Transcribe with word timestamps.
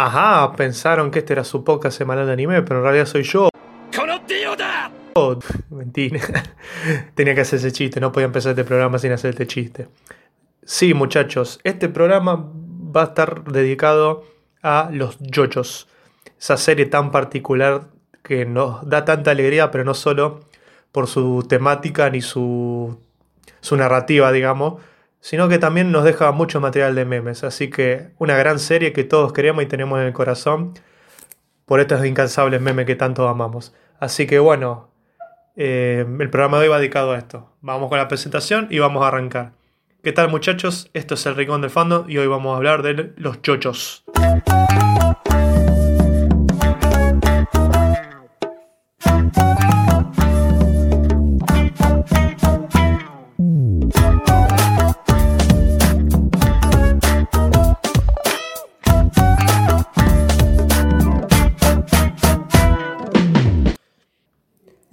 Ajá, 0.00 0.52
pensaron 0.52 1.10
que 1.10 1.18
este 1.18 1.32
era 1.32 1.42
su 1.42 1.64
poca 1.64 1.90
semanal 1.90 2.26
de 2.26 2.32
anime, 2.32 2.62
pero 2.62 2.78
en 2.78 2.84
realidad 2.84 3.06
soy 3.06 3.24
yo. 3.24 3.48
Oh, 5.14 5.36
mentira. 5.70 6.20
Tenía 7.16 7.34
que 7.34 7.40
hacer 7.40 7.58
ese 7.58 7.72
chiste, 7.72 7.98
no 7.98 8.12
podía 8.12 8.26
empezar 8.26 8.50
este 8.50 8.62
programa 8.62 9.00
sin 9.00 9.10
hacer 9.10 9.30
este 9.30 9.48
chiste. 9.48 9.88
Sí, 10.62 10.94
muchachos, 10.94 11.58
este 11.64 11.88
programa 11.88 12.48
va 12.96 13.00
a 13.00 13.04
estar 13.06 13.42
dedicado 13.42 14.24
a 14.62 14.88
los 14.92 15.18
yoyos. 15.18 15.88
Esa 16.38 16.56
serie 16.56 16.86
tan 16.86 17.10
particular 17.10 17.88
que 18.22 18.46
nos 18.46 18.88
da 18.88 19.04
tanta 19.04 19.32
alegría, 19.32 19.72
pero 19.72 19.82
no 19.82 19.94
solo 19.94 20.44
por 20.92 21.08
su 21.08 21.44
temática 21.48 22.08
ni 22.08 22.20
su 22.20 22.96
narrativa, 23.72 24.30
digamos, 24.30 24.80
sino 25.28 25.46
que 25.50 25.58
también 25.58 25.92
nos 25.92 26.04
deja 26.04 26.32
mucho 26.32 26.58
material 26.58 26.94
de 26.94 27.04
memes. 27.04 27.44
Así 27.44 27.68
que 27.68 28.12
una 28.16 28.34
gran 28.38 28.58
serie 28.58 28.94
que 28.94 29.04
todos 29.04 29.34
queremos 29.34 29.62
y 29.62 29.66
tenemos 29.66 30.00
en 30.00 30.06
el 30.06 30.14
corazón 30.14 30.72
por 31.66 31.80
estos 31.80 32.02
incansables 32.06 32.62
memes 32.62 32.86
que 32.86 32.96
tanto 32.96 33.28
amamos. 33.28 33.74
Así 34.00 34.26
que 34.26 34.38
bueno, 34.38 34.88
eh, 35.54 36.06
el 36.18 36.30
programa 36.30 36.56
de 36.56 36.62
hoy 36.62 36.68
va 36.70 36.78
dedicado 36.78 37.12
a 37.12 37.18
esto. 37.18 37.52
Vamos 37.60 37.90
con 37.90 37.98
la 37.98 38.08
presentación 38.08 38.68
y 38.70 38.78
vamos 38.78 39.04
a 39.04 39.08
arrancar. 39.08 39.52
¿Qué 40.02 40.12
tal 40.12 40.30
muchachos? 40.30 40.88
Esto 40.94 41.12
es 41.12 41.26
el 41.26 41.36
Rincón 41.36 41.60
del 41.60 41.68
Fando 41.68 42.06
y 42.08 42.16
hoy 42.16 42.26
vamos 42.26 42.54
a 42.54 42.56
hablar 42.56 42.80
de 42.82 43.12
los 43.18 43.42
chochos. 43.42 44.04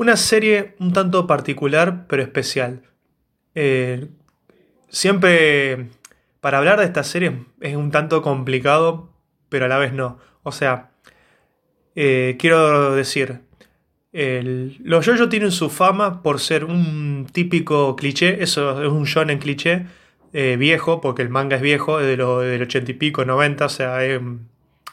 Una 0.06 0.18
serie 0.18 0.76
un 0.78 0.94
tanto 0.94 1.26
particular, 1.26 2.06
pero 2.08 2.22
especial. 2.22 2.84
Eh, 3.56 4.08
siempre, 4.88 5.88
para 6.42 6.60
hablar 6.60 6.78
de 6.78 6.86
esta 6.86 7.04
serie 7.04 7.44
es 7.60 7.76
un 7.76 7.90
tanto 7.90 8.22
complicado, 8.22 9.10
pero 9.50 9.66
a 9.66 9.68
la 9.68 9.80
vez 9.80 9.94
no. 9.94 10.20
O 10.44 10.52
sea, 10.52 10.92
eh, 11.96 12.36
quiero 12.38 12.94
decir, 12.94 13.42
los 14.14 15.08
yoyos 15.08 15.28
tienen 15.28 15.52
su 15.52 15.72
fama 15.72 16.22
por 16.22 16.40
ser 16.40 16.66
un 16.66 17.26
típico 17.32 17.96
cliché, 17.96 18.44
eso 18.44 18.84
es 18.84 18.90
un 18.92 19.06
shonen 19.06 19.40
cliché 19.40 19.88
eh, 20.34 20.56
viejo, 20.56 21.02
porque 21.02 21.24
el 21.24 21.30
manga 21.30 21.56
es 21.56 21.64
viejo, 21.64 22.00
es 22.00 22.06
de 22.06 22.16
lo, 22.16 22.42
del 22.42 22.62
ochenta 22.62 22.92
y 22.92 22.94
pico, 22.94 23.26
90, 23.26 23.66
o 23.66 23.70
sea, 23.70 24.06
es 24.06 24.22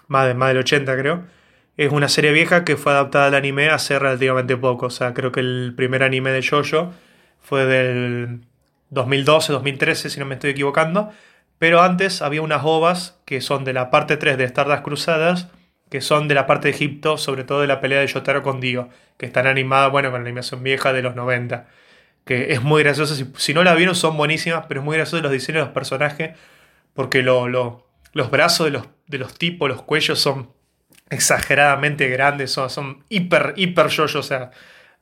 más, 0.08 0.26
de, 0.26 0.32
más 0.32 0.48
del 0.48 0.56
80 0.56 0.96
creo 0.96 1.41
es 1.76 1.90
una 1.90 2.08
serie 2.08 2.32
vieja 2.32 2.64
que 2.64 2.76
fue 2.76 2.92
adaptada 2.92 3.26
al 3.26 3.34
anime 3.34 3.70
hace 3.70 3.98
relativamente 3.98 4.56
poco. 4.56 4.86
O 4.86 4.90
sea, 4.90 5.14
creo 5.14 5.32
que 5.32 5.40
el 5.40 5.74
primer 5.76 6.02
anime 6.02 6.30
de 6.30 6.46
Jojo 6.46 6.92
fue 7.40 7.64
del 7.64 8.42
2012, 8.90 9.52
2013, 9.52 10.10
si 10.10 10.20
no 10.20 10.26
me 10.26 10.34
estoy 10.34 10.50
equivocando. 10.50 11.10
Pero 11.58 11.80
antes 11.80 12.22
había 12.22 12.42
unas 12.42 12.62
ovas 12.64 13.20
que 13.24 13.40
son 13.40 13.64
de 13.64 13.72
la 13.72 13.90
parte 13.90 14.16
3 14.16 14.36
de 14.36 14.44
Stardust 14.44 14.82
Cruzadas, 14.82 15.48
que 15.88 16.00
son 16.00 16.28
de 16.28 16.34
la 16.34 16.46
parte 16.46 16.68
de 16.68 16.74
Egipto, 16.74 17.16
sobre 17.18 17.44
todo 17.44 17.60
de 17.60 17.66
la 17.66 17.80
pelea 17.80 18.00
de 18.00 18.06
Yotaro 18.06 18.42
con 18.42 18.60
Dio, 18.60 18.88
que 19.16 19.26
están 19.26 19.46
animadas, 19.46 19.90
bueno, 19.92 20.10
con 20.10 20.22
la 20.22 20.28
animación 20.28 20.62
vieja 20.62 20.92
de 20.92 21.02
los 21.02 21.14
90. 21.14 21.68
Que 22.24 22.52
es 22.52 22.62
muy 22.62 22.82
graciosa. 22.82 23.14
Si, 23.36 23.54
no 23.54 23.64
la 23.64 23.74
vieron, 23.74 23.94
son 23.94 24.16
buenísimas, 24.16 24.66
pero 24.68 24.80
es 24.80 24.84
muy 24.84 24.96
gracioso 24.96 25.22
los 25.22 25.32
diseños 25.32 25.60
de 25.62 25.66
los 25.66 25.74
personajes, 25.74 26.36
porque 26.94 27.22
lo, 27.22 27.48
los 27.48 28.30
brazos 28.30 28.66
de 28.66 28.72
los, 28.72 28.88
de 29.06 29.18
los 29.18 29.34
tipos, 29.38 29.68
los 29.68 29.82
cuellos 29.82 30.18
son 30.18 30.50
exageradamente 31.12 32.08
grandes, 32.08 32.50
son, 32.52 32.70
son 32.70 33.04
hiper, 33.08 33.52
hiper 33.56 33.88
yoyo, 33.88 34.20
o 34.20 34.22
sea, 34.22 34.50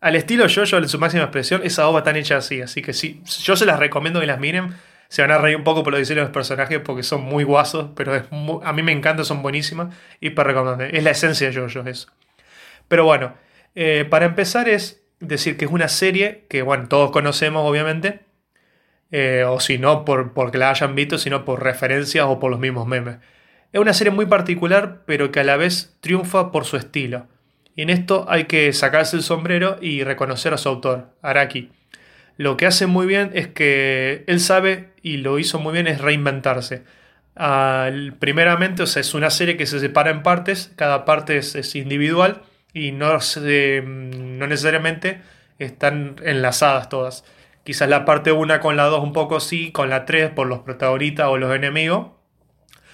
al 0.00 0.16
estilo 0.16 0.47
yoyo 0.47 0.78
en 0.78 0.88
su 0.88 0.98
máxima 0.98 1.25
expresión, 1.25 1.60
esa 1.65 1.87
obra 1.87 2.03
tan 2.03 2.16
hecha 2.16 2.37
así, 2.37 2.60
así 2.60 2.82
que 2.82 2.93
sí, 2.93 3.22
yo 3.43 3.56
se 3.56 3.66
las 3.66 3.78
recomiendo 3.78 4.20
que 4.20 4.26
las 4.26 4.41
miren, 4.41 4.75
se 5.09 5.22
van 5.22 5.31
a 5.31 5.38
reír 5.38 5.56
un 5.56 5.65
poco 5.65 5.82
por 5.82 5.93
los 5.93 6.00
diseños 6.00 6.22
de 6.22 6.25
los 6.26 6.34
personajes 6.34 6.81
porque 6.81 7.03
son 7.03 7.22
muy 7.22 7.44
guasos, 7.44 7.91
pero 7.94 8.15
es 8.15 8.25
a 8.62 8.72
mí 8.72 8.82
me 8.82 8.93
encanta, 8.93 9.25
son 9.25 9.43
buenísimas, 9.43 9.94
hiper 10.20 10.47
recomendables, 10.47 10.94
es 10.94 11.04
la 11.04 11.10
esencia 11.10 11.49
de 11.49 11.53
yoyo 11.53 11.84
eso. 11.87 12.09
Pero 12.88 13.04
bueno, 13.04 13.34
eh, 13.75 14.06
para 14.09 14.26
empezar 14.26 14.69
es 14.69 15.03
decir 15.20 15.56
que 15.56 15.66
es 15.66 15.70
una 15.70 15.88
serie 15.88 16.47
que, 16.49 16.62
bueno, 16.62 16.88
todos 16.88 17.10
conocemos 17.10 17.69
obviamente, 17.69 18.20
eh, 19.12 19.44
o 19.47 19.60
si 19.60 19.78
no 19.78 20.04
por, 20.04 20.32
porque 20.32 20.59
la 20.59 20.70
hayan 20.70 20.94
visto, 20.94 21.19
sino 21.19 21.44
por 21.44 21.62
referencias 21.62 22.25
o 22.26 22.38
por 22.41 22.50
los 22.50 22.60
mismos 22.60 22.87
memes. 22.87 23.16
Es 23.72 23.81
una 23.81 23.92
serie 23.94 24.12
muy 24.12 24.26
particular, 24.26 25.03
pero 25.06 25.31
que 25.31 25.41
a 25.41 25.44
la 25.44 25.56
vez 25.56 25.97
triunfa 26.00 26.50
por 26.50 26.64
su 26.64 26.76
estilo. 26.76 27.28
Y 27.76 27.82
en 27.82 27.91
esto 27.91 28.26
hay 28.28 28.44
que 28.44 28.72
sacarse 28.72 29.16
el 29.16 29.22
sombrero 29.22 29.78
y 29.81 30.03
reconocer 30.03 30.53
a 30.53 30.58
su 30.58 30.69
autor, 30.69 31.14
Araki. 31.22 31.70
Lo 32.36 32.56
que 32.56 32.66
hace 32.66 32.86
muy 32.86 33.06
bien 33.06 33.31
es 33.34 33.48
que 33.48 34.25
él 34.26 34.41
sabe, 34.41 34.91
y 35.03 35.19
lo 35.19 35.38
hizo 35.38 35.60
muy 35.60 35.72
bien, 35.72 35.86
es 35.86 36.00
reinventarse. 36.00 36.84
primeramente, 38.19 38.82
o 38.82 38.86
sea, 38.86 39.00
es 39.00 39.14
una 39.14 39.31
serie 39.31 39.56
que 39.56 39.66
se 39.66 39.78
separa 39.78 40.10
en 40.10 40.22
partes, 40.22 40.72
cada 40.76 41.04
parte 41.04 41.37
es, 41.37 41.75
individual 41.76 42.42
y 42.72 42.92
no, 42.92 43.12
no 43.12 44.47
necesariamente 44.47 45.20
están 45.58 46.16
enlazadas 46.25 46.88
todas. 46.88 47.25
Quizás 47.64 47.88
la 47.88 48.04
parte 48.04 48.32
1 48.32 48.58
con 48.60 48.76
la 48.76 48.87
2 48.87 49.02
un 49.04 49.12
poco 49.12 49.38
sí, 49.38 49.70
con 49.70 49.91
la 49.91 50.06
3 50.06 50.31
por 50.31 50.48
los 50.48 50.60
protagonistas 50.60 51.28
o 51.28 51.37
los 51.37 51.54
enemigos, 51.54 52.08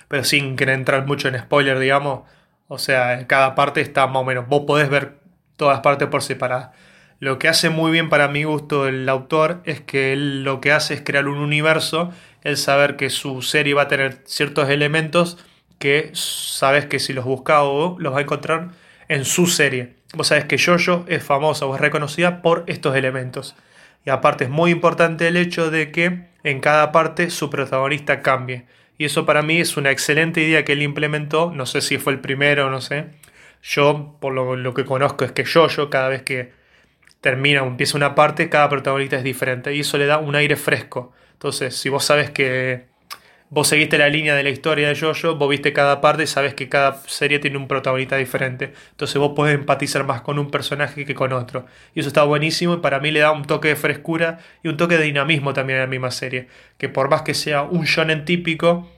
pero 0.09 0.25
sin 0.25 0.56
querer 0.56 0.77
entrar 0.77 1.06
mucho 1.06 1.28
en 1.28 1.39
spoiler, 1.39 1.78
digamos. 1.78 2.22
O 2.69 2.78
sea, 2.78 3.27
cada 3.27 3.55
parte 3.55 3.81
está 3.81 4.06
más 4.06 4.22
o 4.22 4.25
menos. 4.25 4.49
Vos 4.49 4.65
podés 4.67 4.89
ver 4.89 5.19
todas 5.56 5.81
partes 5.81 6.09
por 6.09 6.22
separado. 6.22 6.72
Lo 7.19 7.39
que 7.39 7.49
hace 7.49 7.71
muy 7.71 7.91
bien 7.91 8.11
para 8.11 8.28
mi 8.28 8.44
gusto 8.44 8.89
el 8.89 9.09
autor 9.09 9.62
es 9.65 9.81
que 9.81 10.12
él 10.12 10.44
lo 10.44 10.61
que 10.61 10.72
hace 10.72 10.94
es 10.94 11.03
crear 11.03 11.28
un 11.28 11.39
universo, 11.39 12.12
el 12.43 12.59
saber 12.59 12.97
que 12.97 13.09
su 13.09 13.41
serie 13.41 13.75
va 13.75 13.83
a 13.83 13.89
tener 13.89 14.21
ciertos 14.27 14.69
elementos 14.69 15.39
que 15.78 16.11
sabes 16.15 16.87
que 16.87 16.99
si 16.99 17.12
los 17.12 17.25
buscas 17.25 17.61
o 17.62 17.97
los 17.99 18.12
va 18.12 18.19
a 18.19 18.23
encontrar 18.23 18.69
en 19.09 19.25
su 19.25 19.47
serie. 19.47 19.97
Vos 20.15 20.28
sabés 20.28 20.44
que 20.44 20.59
Jojo 20.59 21.05
es 21.09 21.23
famosa 21.23 21.67
o 21.67 21.75
es 21.75 21.81
reconocida 21.81 22.43
por 22.43 22.65
estos 22.67 22.97
elementos. 22.97 23.55
Y 24.05 24.11
aparte 24.11 24.44
es 24.44 24.50
muy 24.50 24.71
importante 24.71 25.27
el 25.28 25.37
hecho 25.37 25.71
de 25.71 25.91
que 25.91 26.28
en 26.44 26.61
cada 26.61 26.93
parte 26.93 27.31
su 27.31 27.50
protagonista 27.50 28.23
cambie. 28.23 28.67
Y 28.99 29.05
eso 29.05 29.27
para 29.27 29.43
mí 29.43 29.61
es 29.61 29.77
una 29.77 29.91
excelente 29.91 30.43
idea 30.43 30.65
que 30.65 30.73
él 30.73 30.83
implementó. 30.83 31.53
No 31.55 31.67
sé 31.67 31.81
si 31.81 31.99
fue 31.99 32.12
el 32.12 32.21
primero 32.21 32.71
no 32.71 32.81
sé. 32.81 33.07
Yo, 33.62 34.17
por 34.21 34.33
lo, 34.33 34.75
que 34.75 34.84
conozco, 34.84 35.25
es 35.25 35.33
que 35.33 35.45
yo, 35.45 35.69
yo, 35.69 35.91
cada 35.91 36.09
vez 36.09 36.23
que 36.23 36.53
termina 37.21 37.62
o 37.62 37.67
empieza 37.67 37.97
una 37.97 38.15
parte, 38.15 38.49
cada 38.49 38.69
protagonista 38.69 39.17
es 39.17 39.25
diferente. 39.25 39.75
Y 39.75 39.81
eso 39.81 39.99
le 39.99 40.06
da 40.06 40.19
un 40.19 40.37
aire 40.37 40.56
fresco. 40.56 41.12
Entonces, 41.33 41.77
si 41.77 41.89
vos 41.89 42.05
sabes 42.05 42.31
que 42.31 42.87
vos 43.49 43.69
seguiste 43.69 43.99
la 43.99 44.09
línea 44.09 44.35
de 44.35 44.43
la 44.43 44.51
historia 44.51 44.88
de 44.88 44.99
Jojo, 44.99 45.37
vos 45.37 45.49
viste 45.49 45.73
cada 45.73 46.00
parte 46.00 46.25
y 46.25 46.26
sabes 46.26 46.55
que 46.55 46.69
cada 46.69 46.94
serie 47.06 47.38
tiene 47.38 47.56
un 47.56 47.69
protagonista 47.69 48.17
diferente. 48.17 48.73
Entonces 48.91 49.17
vos 49.19 49.32
podés 49.35 49.55
empatizar 49.55 50.05
más 50.05 50.23
con 50.23 50.38
un 50.38 50.50
personaje 50.50 51.05
que 51.05 51.15
con 51.15 51.32
otro. 51.32 51.67
Y 51.94 52.00
eso 52.00 52.09
está 52.09 52.25
buenísimo 52.25 52.75
y 52.75 52.76
para 52.79 53.00
mí 53.00 53.11
le 53.11 53.20
da 53.20 53.32
un 53.32 53.44
toque 53.44 53.69
de 53.69 53.76
frescura 53.76 54.38
y 54.62 54.69
un 54.69 54.76
toque 54.76 54.97
de 54.97 55.05
dinamismo 55.05 55.53
también 55.53 55.79
a 55.79 55.82
la 55.82 55.88
misma 55.88 56.11
serie. 56.11 56.49
Que 56.79 56.88
por 56.88 57.11
más 57.11 57.23
que 57.23 57.35
sea 57.35 57.62
un 57.62 57.85
shonen 57.85 58.25
típico, 58.25 58.88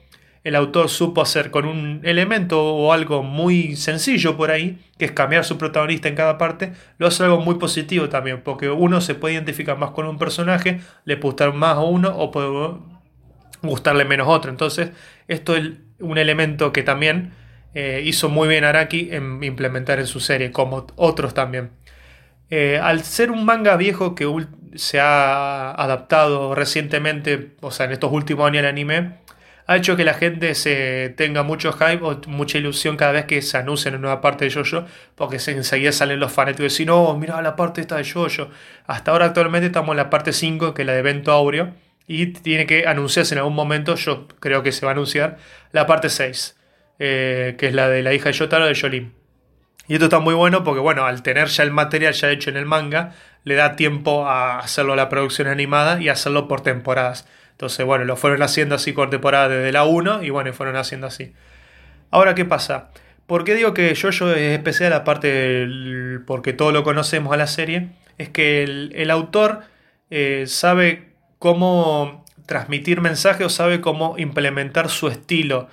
el 0.49 0.55
autor 0.55 0.89
supo 0.89 1.21
hacer 1.21 1.51
con 1.51 1.65
un 1.65 2.01
elemento 2.03 2.59
o 2.59 2.91
algo 2.91 3.21
muy 3.21 3.75
sencillo 3.75 4.35
por 4.35 4.49
ahí, 4.49 4.79
que 4.97 5.05
es 5.05 5.11
cambiar 5.11 5.45
su 5.45 5.59
protagonista 5.59 6.09
en 6.09 6.15
cada 6.15 6.39
parte, 6.39 6.73
lo 6.97 7.05
hace 7.05 7.23
algo 7.23 7.39
muy 7.39 7.55
positivo 7.59 8.09
también, 8.09 8.41
porque 8.41 8.67
uno 8.67 8.99
se 8.99 9.13
puede 9.13 9.35
identificar 9.35 9.77
más 9.77 9.91
con 9.91 10.07
un 10.07 10.17
personaje, 10.17 10.81
le 11.05 11.17
puede 11.17 11.33
gustar 11.33 11.53
más 11.53 11.75
a 11.75 11.81
uno 11.81 12.09
o 12.17 12.31
puede 12.31 12.49
gustarle 13.61 14.05
menos 14.05 14.27
otro. 14.27 14.49
Entonces, 14.49 14.89
esto 15.27 15.55
es 15.55 15.69
un 15.99 16.17
elemento 16.17 16.73
que 16.73 16.81
también 16.81 17.31
eh, 17.75 18.01
hizo 18.03 18.27
muy 18.27 18.47
bien 18.47 18.63
Araki 18.63 19.09
en 19.11 19.43
implementar 19.43 19.99
en 19.99 20.07
su 20.07 20.19
serie, 20.19 20.51
como 20.51 20.87
otros 20.95 21.35
también. 21.35 21.69
Eh, 22.49 22.79
al 22.81 23.03
ser 23.03 23.29
un 23.29 23.45
manga 23.45 23.77
viejo 23.77 24.15
que 24.15 24.25
se 24.73 24.99
ha 24.99 25.73
adaptado 25.73 26.55
recientemente, 26.55 27.51
o 27.61 27.69
sea, 27.69 27.85
en 27.85 27.91
estos 27.91 28.11
últimos 28.11 28.47
años 28.47 28.61
al 28.61 28.69
anime, 28.69 29.28
ha 29.69 29.77
hecho 29.77 29.95
que 29.95 30.03
la 30.03 30.15
gente 30.15 30.55
se 30.55 31.13
tenga 31.15 31.43
mucho 31.43 31.71
hype 31.73 31.99
o 32.01 32.19
mucha 32.25 32.57
ilusión 32.57 32.97
cada 32.97 33.11
vez 33.11 33.25
que 33.25 33.39
se 33.43 33.55
anuncia 33.55 33.89
una 33.89 33.99
nueva 33.99 34.19
parte 34.19 34.45
de 34.45 34.51
Jojo, 34.51 34.87
porque 35.13 35.35
enseguida 35.35 35.91
salen 35.91 36.19
los 36.19 36.31
fanáticos 36.31 36.61
y 36.61 36.83
dicen, 36.83 36.87
no, 36.87 37.15
mira 37.15 37.39
la 37.43 37.55
parte 37.55 37.79
esta 37.79 37.97
de 37.97 38.03
Jojo. 38.03 38.49
Hasta 38.87 39.11
ahora 39.11 39.25
actualmente 39.25 39.67
estamos 39.67 39.91
en 39.91 39.97
la 39.97 40.09
parte 40.09 40.33
5, 40.33 40.73
que 40.73 40.81
es 40.81 40.85
la 40.87 40.93
de 40.93 40.99
Evento 40.99 41.31
Aureo, 41.31 41.69
y 42.07 42.33
tiene 42.33 42.65
que 42.65 42.87
anunciarse 42.87 43.35
en 43.35 43.39
algún 43.41 43.53
momento, 43.53 43.93
yo 43.93 44.27
creo 44.39 44.63
que 44.63 44.71
se 44.71 44.87
va 44.87 44.93
a 44.93 44.95
anunciar, 44.95 45.37
la 45.71 45.85
parte 45.85 46.09
6, 46.09 46.57
eh, 46.97 47.55
que 47.59 47.67
es 47.67 47.75
la 47.75 47.89
de 47.89 48.01
la 48.01 48.11
hija 48.15 48.29
de 48.29 48.33
Yotaro 48.33 48.65
de 48.65 48.73
Jolin. 48.73 49.13
Y 49.87 49.93
esto 49.93 50.05
está 50.05 50.17
muy 50.17 50.33
bueno 50.33 50.63
porque, 50.63 50.81
bueno, 50.81 51.05
al 51.05 51.21
tener 51.21 51.47
ya 51.47 51.61
el 51.61 51.69
material 51.69 52.13
ya 52.13 52.31
hecho 52.31 52.49
en 52.49 52.57
el 52.57 52.65
manga, 52.65 53.13
le 53.43 53.53
da 53.53 53.75
tiempo 53.75 54.25
a 54.25 54.57
hacerlo 54.57 54.93
a 54.93 54.95
la 54.95 55.09
producción 55.09 55.47
animada 55.47 56.01
y 56.01 56.09
hacerlo 56.09 56.47
por 56.47 56.61
temporadas. 56.61 57.27
Entonces, 57.59 57.85
bueno, 57.85 58.05
lo 58.05 58.15
fueron 58.15 58.41
haciendo 58.41 58.75
así 58.75 58.93
por 58.93 59.09
temporada 59.09 59.49
desde 59.49 59.73
la 59.73 59.83
1 59.83 60.23
y 60.23 60.29
bueno, 60.29 60.53
fueron 60.53 60.77
haciendo 60.77 61.07
así. 61.07 61.33
Ahora, 62.09 62.33
¿qué 62.33 62.45
pasa? 62.45 62.91
¿Por 63.27 63.43
qué 63.43 63.53
digo 63.53 63.73
que 63.73 63.93
Jojo 64.01 64.31
es 64.31 64.57
especial 64.57 64.93
aparte 64.93 65.27
del, 65.27 66.23
porque 66.25 66.53
todo 66.53 66.71
lo 66.71 66.85
conocemos 66.85 67.33
a 67.33 67.37
la 67.37 67.47
serie? 67.47 67.89
Es 68.17 68.29
que 68.29 68.63
el, 68.63 69.11
autor 69.11 69.63
eh, 70.09 70.45
sabe 70.47 71.09
cómo 71.37 72.23
transmitir 72.45 73.01
mensajes 73.01 73.45
o 73.45 73.49
sabe 73.49 73.81
cómo 73.81 74.15
implementar 74.17 74.89
su 74.89 75.09
estilo. 75.09 75.67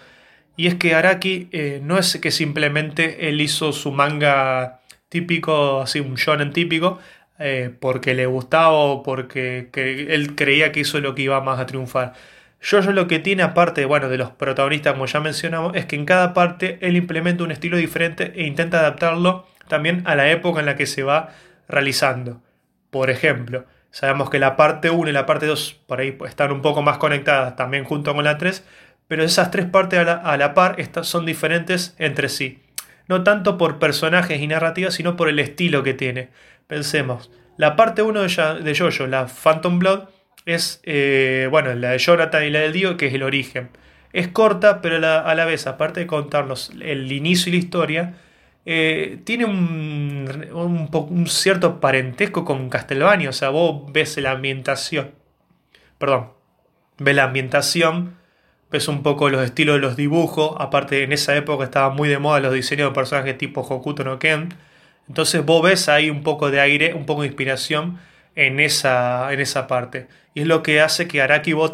Y 0.56 0.66
es 0.66 0.74
que 0.74 0.96
Araki 0.96 1.48
eh, 1.52 1.78
no 1.84 1.98
es 1.98 2.16
que 2.16 2.32
simplemente 2.32 3.28
él 3.28 3.40
hizo 3.40 3.72
su 3.72 3.92
manga 3.92 4.80
típico, 5.08 5.82
así 5.82 6.00
un 6.00 6.16
shonen 6.16 6.52
típico, 6.52 6.98
eh, 7.38 7.74
porque 7.80 8.14
le 8.14 8.26
gustaba 8.26 8.70
o 8.70 9.02
porque 9.02 9.70
él 9.74 10.34
creía 10.34 10.72
que 10.72 10.80
eso 10.80 10.98
es 10.98 11.02
lo 11.02 11.14
que 11.14 11.22
iba 11.22 11.40
más 11.40 11.58
a 11.58 11.66
triunfar. 11.66 12.14
Yo 12.60 12.80
lo 12.80 13.06
que 13.06 13.18
tiene, 13.18 13.42
aparte 13.42 13.84
bueno, 13.84 14.08
de 14.08 14.18
los 14.18 14.30
protagonistas, 14.30 14.94
como 14.94 15.06
ya 15.06 15.20
mencionamos, 15.20 15.76
es 15.76 15.86
que 15.86 15.96
en 15.96 16.04
cada 16.04 16.34
parte 16.34 16.78
él 16.80 16.96
implementa 16.96 17.44
un 17.44 17.52
estilo 17.52 17.76
diferente 17.76 18.32
e 18.34 18.46
intenta 18.46 18.80
adaptarlo 18.80 19.46
también 19.68 20.02
a 20.06 20.14
la 20.14 20.30
época 20.30 20.60
en 20.60 20.66
la 20.66 20.76
que 20.76 20.86
se 20.86 21.02
va 21.02 21.30
realizando. 21.68 22.42
Por 22.90 23.10
ejemplo, 23.10 23.66
sabemos 23.90 24.30
que 24.30 24.38
la 24.38 24.56
parte 24.56 24.90
1 24.90 25.10
y 25.10 25.12
la 25.12 25.26
parte 25.26 25.46
2 25.46 25.82
por 25.86 26.00
ahí 26.00 26.16
están 26.26 26.52
un 26.52 26.62
poco 26.62 26.82
más 26.82 26.98
conectadas 26.98 27.56
también 27.56 27.84
junto 27.84 28.14
con 28.14 28.24
la 28.24 28.38
3, 28.38 28.64
pero 29.08 29.22
esas 29.22 29.50
tres 29.50 29.66
partes 29.66 30.00
a 30.00 30.36
la, 30.36 30.54
par 30.54 30.80
estas 30.80 31.06
son 31.06 31.26
diferentes 31.26 31.94
entre 31.98 32.28
sí. 32.28 32.62
No 33.08 33.22
tanto 33.22 33.56
por 33.56 33.78
personajes 33.78 34.40
y 34.40 34.46
narrativas, 34.48 34.94
sino 34.94 35.16
por 35.16 35.28
el 35.28 35.38
estilo 35.38 35.84
que 35.84 35.94
tiene. 35.94 36.30
Pensemos, 36.66 37.30
la 37.56 37.76
parte 37.76 38.02
1 38.02 38.22
de, 38.22 38.62
de 38.62 38.76
Jojo, 38.76 39.06
la 39.06 39.26
Phantom 39.26 39.78
Blood, 39.78 40.08
es, 40.46 40.80
eh, 40.84 41.48
bueno, 41.50 41.74
la 41.74 41.90
de 41.90 41.98
Jonathan 41.98 42.44
y 42.44 42.50
la 42.50 42.60
del 42.60 42.72
Dio, 42.72 42.96
que 42.96 43.06
es 43.06 43.14
el 43.14 43.22
origen. 43.22 43.70
Es 44.12 44.28
corta, 44.28 44.80
pero 44.80 44.96
a 44.96 45.34
la 45.34 45.44
vez, 45.44 45.66
aparte 45.66 46.00
de 46.00 46.06
contarnos 46.06 46.72
el 46.80 47.10
inicio 47.12 47.50
y 47.50 47.56
la 47.56 47.58
historia, 47.58 48.14
eh, 48.64 49.20
tiene 49.24 49.44
un, 49.44 50.48
un, 50.52 51.26
cierto 51.28 51.80
parentesco 51.80 52.44
con 52.44 52.70
Castlevania. 52.70 53.28
O 53.30 53.32
sea, 53.32 53.50
vos 53.50 53.92
ves 53.92 54.16
la 54.18 54.32
ambientación. 54.32 55.12
Perdón. 55.98 56.30
Ves 56.98 57.14
la 57.14 57.24
ambientación. 57.24 58.16
Ves 58.70 58.88
un 58.88 59.02
poco 59.02 59.28
los 59.28 59.44
estilos 59.44 59.76
de 59.76 59.80
los 59.80 59.96
dibujos. 59.96 60.56
Aparte, 60.58 61.02
en 61.02 61.12
esa 61.12 61.36
época 61.36 61.64
estaban 61.64 61.96
muy 61.96 62.08
de 62.08 62.18
moda 62.18 62.40
los 62.40 62.54
diseños 62.54 62.90
de 62.90 62.94
personajes 62.94 63.36
tipo 63.38 63.60
Hokuto 63.60 64.04
no 64.04 64.18
Ken. 64.18 64.48
Entonces 65.08 65.44
vos 65.44 65.62
ves 65.62 65.88
ahí 65.88 66.10
un 66.10 66.22
poco 66.22 66.50
de 66.50 66.60
aire, 66.60 66.94
un 66.94 67.06
poco 67.06 67.22
de 67.22 67.28
inspiración 67.28 67.98
en 68.34 68.60
esa, 68.60 69.32
en 69.32 69.40
esa 69.40 69.66
parte. 69.66 70.08
Y 70.34 70.42
es 70.42 70.46
lo 70.46 70.62
que 70.62 70.80
hace 70.80 71.08
que 71.08 71.22
Araki 71.22 71.52
vos 71.54 71.70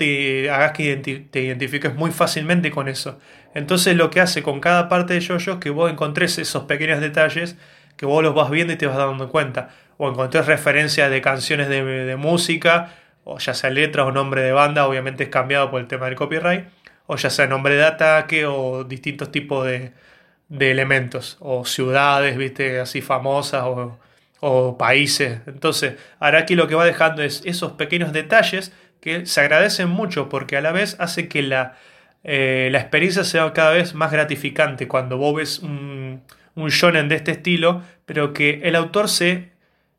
hagas 0.51 0.73
que 0.73 0.97
te 1.31 1.41
identifiques 1.41 1.95
muy 1.95 2.13
fácilmente 2.13 2.71
con 2.71 2.89
eso. 2.89 3.19
Entonces 3.55 3.97
lo 3.97 4.11
que 4.11 4.21
hace 4.21 4.43
con 4.43 4.61
cada 4.61 4.89
parte 4.89 5.15
de 5.15 5.27
Jojo 5.27 5.53
es 5.53 5.57
que 5.59 5.71
vos 5.71 5.91
encontres 5.91 6.39
esos 6.39 6.65
pequeños 6.65 7.01
detalles 7.01 7.57
que 7.97 8.07
vos 8.07 8.23
los 8.23 8.35
vas 8.35 8.51
viendo 8.51 8.73
y 8.73 8.77
te 8.77 8.87
vas 8.87 8.97
dando 8.97 9.29
cuenta. 9.29 9.71
O 9.99 10.09
encontrés 10.09 10.47
referencias 10.47 11.11
de 11.11 11.21
canciones 11.21 11.69
de, 11.69 12.17
música, 12.17 12.95
o 13.25 13.39
ya 13.39 13.55
sea 13.55 13.71
letras 13.71 14.07
o 14.07 14.13
nombre 14.13 14.43
de 14.43 14.53
banda, 14.53 14.87
obviamente 14.87 15.25
es 15.25 15.29
cambiado 15.29 15.71
por 15.71 15.81
el 15.81 15.87
tema 15.87 16.07
del 16.07 16.17
copyright, 16.17 16.65
o 17.07 17.17
ya 17.17 17.31
sea 17.31 17.47
nombre 17.47 17.77
de 17.77 17.85
ataque 17.85 18.47
o 18.47 18.85
distintos 18.85 19.31
tipos 19.31 19.67
de, 19.67 19.93
de 20.59 20.71
elementos, 20.71 21.37
o 21.41 21.65
ciudades, 21.65 22.37
viste, 22.37 22.81
así 22.81 23.01
famosas, 23.03 23.65
o 23.65 23.99
o 24.45 24.77
países. 24.77 25.39
Entonces, 25.47 25.95
Araki 26.19 26.57
lo 26.57 26.67
que 26.67 26.75
va 26.75 26.85
dejando 26.85 27.23
es 27.23 27.43
esos 27.45 27.73
pequeños 27.73 28.13
detalles 28.13 28.73
que 29.01 29.25
se 29.25 29.41
agradecen 29.41 29.89
mucho 29.89 30.29
porque 30.29 30.57
a 30.57 30.61
la 30.61 30.73
vez 30.73 30.97
hace 30.99 31.29
que 31.29 31.43
la, 31.43 31.77
eh, 32.25 32.69
la 32.73 32.81
experiencia 32.81 33.23
sea 33.23 33.53
cada 33.53 33.71
vez 33.71 33.95
más 33.95 34.11
gratificante 34.11 34.89
cuando 34.89 35.17
vos 35.17 35.37
ves 35.37 35.59
un, 35.61 36.23
un 36.57 36.69
shonen 36.71 37.09
de 37.09 37.15
este 37.17 37.31
estilo, 37.31 37.83
pero 38.05 38.33
que 38.33 38.63
el 38.65 38.75
autor 38.75 39.09
se 39.09 39.53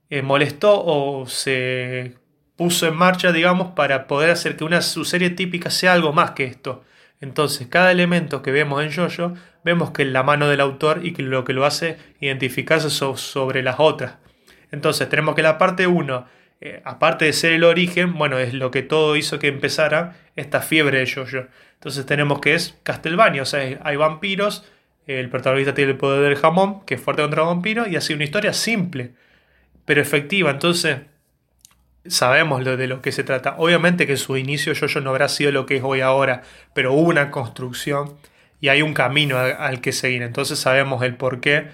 eh, 0.09 0.21
molestó 0.21 0.83
o 0.85 1.25
se 1.25 2.17
puso 2.57 2.85
en 2.85 2.97
marcha, 2.97 3.31
digamos, 3.31 3.71
para 3.71 4.07
poder 4.07 4.29
hacer 4.29 4.57
que 4.57 4.65
una 4.65 4.81
su 4.81 5.05
serie 5.05 5.29
típica 5.29 5.69
sea 5.69 5.94
algo 5.94 6.11
más 6.11 6.31
que 6.31 6.44
esto. 6.44 6.83
Entonces, 7.24 7.68
cada 7.68 7.90
elemento 7.90 8.42
que 8.42 8.52
vemos 8.52 8.84
en 8.84 8.92
Jojo, 8.92 9.34
vemos 9.64 9.92
que 9.92 10.02
es 10.02 10.10
la 10.10 10.24
mano 10.24 10.50
del 10.50 10.60
autor 10.60 11.06
y 11.06 11.14
que 11.14 11.24
lo 11.24 11.46
que 11.46 11.54
lo 11.54 11.64
hace 11.64 11.96
identificarse 12.20 12.90
sobre 12.90 13.64
las 13.64 13.78
otras. 13.78 14.18
Entonces 14.72 15.08
tenemos 15.08 15.34
que 15.34 15.42
la 15.42 15.58
parte 15.58 15.88
1, 15.88 16.28
eh, 16.60 16.81
aparte 16.84 17.24
de 17.24 17.31
ser 17.31 17.54
el 17.54 17.64
origen, 17.64 18.16
bueno, 18.16 18.40
es 18.40 18.54
lo 18.54 18.72
que 18.72 18.81
todo 18.81 19.16
hizo 19.16 19.40
que 19.40 19.48
empezara 19.48 20.18
esta 20.36 20.60
fiebre 20.60 21.00
de 21.00 21.10
Jojo. 21.10 21.48
Entonces 21.75 22.06
tenemos 22.06 22.42
que 22.42 22.56
es 22.56 22.78
Castlevania, 22.84 23.44
o 23.44 23.46
sea, 23.46 23.80
hay 23.81 23.96
vampiros, 23.96 24.70
el 25.08 25.30
protagonista 25.30 25.74
tiene 25.74 25.92
el 25.92 25.98
poder 25.98 26.28
del 26.28 26.36
jamón, 26.36 26.84
que 26.86 26.96
es 26.96 27.02
fuerte 27.02 27.22
contra 27.22 27.44
vampiros, 27.44 27.88
y 27.88 27.96
así 27.96 28.14
una 28.14 28.25
historia 28.25 28.52
simple, 28.52 29.14
pero 29.86 30.02
efectiva. 30.02 30.52
Entonces 30.52 30.98
sabemos 32.07 32.63
lo 32.63 32.77
de 32.77 32.88
lo 32.88 33.01
que 33.01 33.11
se 33.11 33.23
trata. 33.23 33.55
Obviamente 33.57 34.05
que 34.05 34.13
en 34.13 34.17
su 34.17 34.38
inicio 34.38 34.73
Jojo 34.79 35.00
no 35.01 35.11
habrá 35.11 35.29
sido 35.29 35.51
lo 35.51 35.65
que 35.65 35.77
es 35.77 35.83
hoy 35.83 36.01
ahora, 36.01 36.44
pero 36.73 36.94
hubo 36.94 37.09
una 37.09 37.31
construcción 37.31 38.15
y 38.59 38.69
hay 38.69 38.81
un 38.81 38.94
camino 38.94 39.38
al 39.38 39.81
que 39.81 39.91
seguir. 39.91 40.21
Entonces 40.21 40.59
sabemos 40.59 41.03
el 41.03 41.15
por 41.15 41.39
qué 41.39 41.67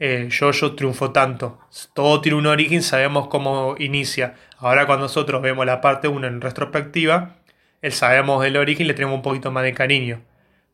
eh, 0.00 0.28
Jojo 0.36 0.74
triunfó 0.74 1.12
tanto. 1.12 1.60
Todo 1.94 2.20
tiene 2.20 2.38
un 2.38 2.46
origen, 2.46 2.82
sabemos 2.82 3.28
cómo 3.28 3.76
inicia. 3.78 4.34
Ahora 4.58 4.86
cuando 4.86 5.04
nosotros 5.06 5.42
vemos 5.42 5.66
la 5.66 5.80
parte 5.80 6.08
1 6.08 6.26
en 6.26 6.40
retrospectiva, 6.40 7.36
el 7.82 7.92
sabemos 7.92 8.44
el 8.44 8.56
origen 8.56 8.86
le 8.86 8.94
tenemos 8.94 9.16
un 9.16 9.22
poquito 9.22 9.50
más 9.50 9.64
de 9.64 9.74
cariño. 9.74 10.20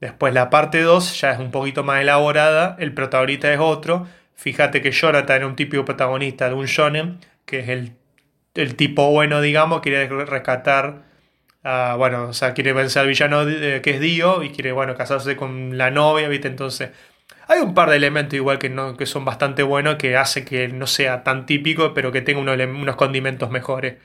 Después 0.00 0.34
la 0.34 0.50
parte 0.50 0.82
2 0.82 1.20
ya 1.20 1.32
es 1.32 1.38
un 1.38 1.50
poquito 1.50 1.84
más 1.84 2.00
elaborada, 2.00 2.76
el 2.78 2.92
protagonista 2.94 3.52
es 3.52 3.60
otro. 3.60 4.06
Fíjate 4.34 4.82
que 4.82 4.90
Jonathan 4.90 5.42
es 5.42 5.48
un 5.48 5.56
típico 5.56 5.84
protagonista 5.84 6.48
de 6.48 6.54
un 6.54 6.66
shonen, 6.66 7.20
que 7.46 7.60
es 7.60 7.68
el, 7.68 7.94
el 8.54 8.76
tipo 8.76 9.10
bueno, 9.10 9.40
digamos, 9.40 9.80
quiere 9.80 10.06
rescatar, 10.24 11.02
a, 11.62 11.96
bueno, 11.96 12.28
o 12.28 12.32
sea, 12.32 12.54
quiere 12.54 12.72
vencer 12.72 13.02
al 13.02 13.08
villano 13.08 13.44
que 13.46 13.90
es 13.90 14.00
Dio 14.00 14.42
y 14.42 14.50
quiere, 14.50 14.72
bueno, 14.72 14.94
casarse 14.96 15.36
con 15.36 15.78
la 15.78 15.90
novia, 15.90 16.28
¿viste? 16.28 16.48
Entonces 16.48 16.90
hay 17.48 17.60
un 17.60 17.74
par 17.74 17.90
de 17.90 17.96
elementos 17.96 18.34
igual 18.34 18.58
que, 18.58 18.70
no, 18.70 18.96
que 18.96 19.06
son 19.06 19.24
bastante 19.24 19.62
buenos 19.62 19.96
que 19.96 20.16
hace 20.16 20.44
que 20.44 20.68
no 20.68 20.86
sea 20.86 21.22
tan 21.24 21.46
típico, 21.46 21.94
pero 21.94 22.12
que 22.12 22.22
tenga 22.22 22.40
unos, 22.40 22.96
condimentos 22.96 23.50
mejores. 23.50 23.98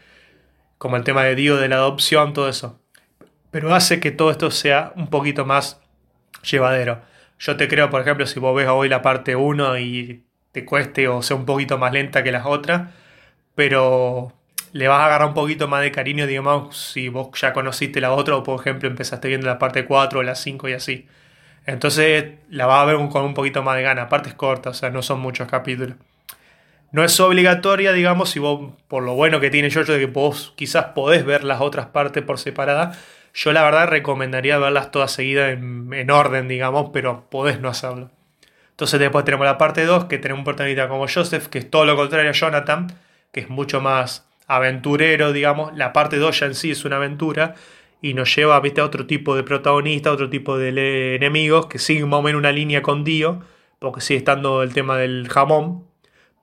Como 0.78 0.98
el 0.98 1.04
tema 1.04 1.24
de 1.24 1.36
Dio, 1.36 1.58
de 1.58 1.70
la 1.70 1.78
adopción, 1.78 2.34
todo 2.34 2.50
eso. 2.50 2.80
Pero 3.52 3.74
hace 3.76 4.00
que 4.00 4.12
todo 4.12 4.32
esto 4.32 4.52
sea 4.52 4.94
un 4.96 5.10
poquito 5.10 5.46
más 5.46 5.82
llevadero. 6.44 7.02
Yo 7.40 7.58
te 7.58 7.68
creo, 7.68 7.90
por 7.90 8.02
ejemplo, 8.02 8.26
si 8.26 8.40
vos 8.40 8.56
ves 8.56 8.68
hoy 8.68 8.90
la 8.90 9.02
parte 9.02 9.36
1 9.36 9.78
y 9.80 10.24
te 10.52 10.66
cueste 10.66 11.08
o 11.08 11.22
sea 11.22 11.36
un 11.38 11.46
poquito 11.46 11.78
más 11.78 11.94
lenta 11.94 12.24
que 12.24 12.32
las 12.32 12.46
otras, 12.46 12.92
pero 13.56 14.34
le 14.72 14.88
vas 14.88 15.00
a 15.02 15.06
agarrar 15.06 15.28
un 15.28 15.34
poquito 15.34 15.68
más 15.68 15.82
de 15.82 15.92
cariño, 15.92 16.28
digamos, 16.28 16.78
si 16.78 17.10
vos 17.10 17.30
ya 17.40 17.54
conociste 17.54 18.02
la 18.02 18.12
otra 18.12 18.36
o, 18.36 18.44
por 18.44 18.60
ejemplo, 18.60 18.88
empezaste 18.90 19.28
viendo 19.28 19.48
la 19.48 19.60
parte 19.60 19.86
4 19.86 20.20
o 20.20 20.24
la 20.24 20.36
5 20.36 20.70
y 20.70 20.74
así. 20.74 21.08
Entonces 21.66 22.34
la 22.50 22.66
vas 22.66 22.82
a 22.82 22.86
ver 22.86 22.96
con 23.10 23.24
un 23.24 23.34
poquito 23.34 23.64
más 23.64 23.76
de 23.76 23.84
gana. 23.84 24.04
Aparte 24.04 24.30
es 24.30 24.36
corta, 24.36 24.72
o 24.72 24.74
sea, 24.74 24.90
no 24.90 25.02
son 25.02 25.20
muchos 25.20 25.48
capítulos. 25.48 25.98
No 26.92 27.04
es 27.04 27.20
obligatoria, 27.20 27.94
digamos, 27.94 28.32
si 28.32 28.40
vos, 28.40 28.74
por 28.88 29.04
lo 29.04 29.14
bueno 29.14 29.40
que 29.40 29.52
tiene 29.52 29.70
yo 29.70 29.84
de 29.84 30.00
que 30.00 30.06
vos 30.08 30.54
quizás 30.56 30.86
podés 30.96 31.24
ver 31.26 31.44
las 31.44 31.62
otras 31.62 31.88
partes 31.88 32.24
por 32.24 32.40
separada, 32.40 32.94
yo 33.34 33.54
la 33.54 33.64
verdad 33.64 33.88
recomendaría 33.88 34.58
verlas 34.58 34.90
todas 34.92 35.12
seguidas 35.12 35.50
en, 35.52 36.12
orden, 36.12 36.48
digamos, 36.48 36.90
pero 36.92 37.30
podés 37.30 37.60
no 37.60 37.70
hacerlo. 37.70 38.10
Entonces 38.72 39.00
después 39.00 39.26
tenemos 39.26 39.46
la 39.46 39.58
parte 39.60 39.86
2, 39.86 40.06
que 40.06 40.18
tenemos 40.18 40.40
un 40.40 40.46
protagonista 40.46 40.88
como 40.88 41.08
Joseph, 41.08 41.48
que 41.48 41.60
es 41.60 41.70
todo 41.70 41.86
lo 41.86 41.96
contrario 41.96 42.32
a 42.32 42.34
Jonathan, 42.34 42.88
que 43.32 43.42
es 43.42 43.50
mucho 43.50 43.82
más 43.82 44.29
aventurero, 44.50 45.32
digamos. 45.32 45.78
La 45.78 45.94
parte 45.94 46.18
2 46.18 46.40
ya 46.42 46.46
en 46.48 46.56
sí 46.56 46.72
es 46.72 46.84
una 46.84 46.98
aventura, 46.98 47.56
y 48.02 48.14
nos 48.14 48.36
lleva 48.36 48.60
¿viste? 48.60 48.82
a 48.82 48.86
otro 48.86 49.06
tipo 49.06 49.36
de 49.36 49.44
protagonista, 49.44 50.12
otro 50.12 50.30
tipo 50.30 50.58
de 50.58 51.16
enemigos 51.16 51.68
que 51.68 51.80
siguen 51.80 52.10
más 52.10 52.20
o 52.20 52.24
menos 52.24 52.40
una 52.40 52.52
línea 52.52 52.82
con 52.82 53.04
Dio, 53.04 53.42
porque 53.80 54.02
sigue 54.02 54.18
estando 54.18 54.64
el 54.64 54.74
tema 54.74 54.98
del 54.98 55.28
jamón, 55.30 55.86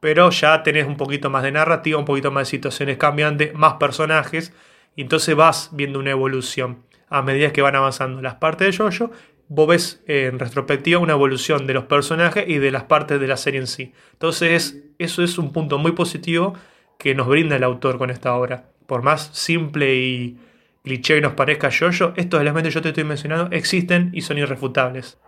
pero 0.00 0.30
ya 0.30 0.62
tenés 0.62 0.86
un 0.86 0.96
poquito 0.96 1.30
más 1.30 1.42
de 1.42 1.52
narrativa, 1.52 1.98
un 1.98 2.04
poquito 2.04 2.30
más 2.30 2.46
de 2.46 2.50
situaciones 2.50 2.96
cambiantes, 2.96 3.54
más 3.54 3.74
personajes, 3.74 4.52
y 4.94 5.02
entonces 5.02 5.34
vas 5.34 5.70
viendo 5.72 5.98
una 5.98 6.10
evolución 6.10 6.84
a 7.08 7.22
medida 7.22 7.52
que 7.52 7.62
van 7.62 7.76
avanzando 7.76 8.22
las 8.22 8.36
partes 8.36 8.76
de 8.76 8.84
Jojo. 8.84 9.10
Vos 9.48 9.68
ves 9.68 10.02
en 10.06 10.38
retrospectiva 10.38 10.98
una 10.98 11.12
evolución 11.12 11.66
de 11.66 11.74
los 11.74 11.84
personajes 11.84 12.44
y 12.48 12.58
de 12.58 12.70
las 12.70 12.84
partes 12.84 13.20
de 13.20 13.26
la 13.28 13.36
serie 13.36 13.60
en 13.60 13.66
sí. 13.66 13.92
Entonces, 14.12 14.82
eso 14.98 15.22
es 15.22 15.38
un 15.38 15.52
punto 15.52 15.78
muy 15.78 15.92
positivo 15.92 16.54
que 16.98 17.14
nos 17.14 17.26
brinda 17.26 17.56
el 17.56 17.64
autor 17.64 17.98
con 17.98 18.10
esta 18.10 18.34
obra. 18.34 18.64
Por 18.86 19.02
más 19.02 19.30
simple 19.32 19.94
y, 19.96 20.38
cliché 20.86 21.16
que 21.16 21.20
nos 21.20 21.32
parezca 21.32 21.68
yo-yo, 21.68 22.12
estos 22.16 22.40
elementos 22.40 22.70
que 22.70 22.74
yo 22.76 22.82
te 22.82 22.88
estoy 22.90 23.02
mencionando 23.02 23.54
existen 23.54 24.10
y 24.12 24.20
son 24.20 24.38
irrefutables. 24.38 25.18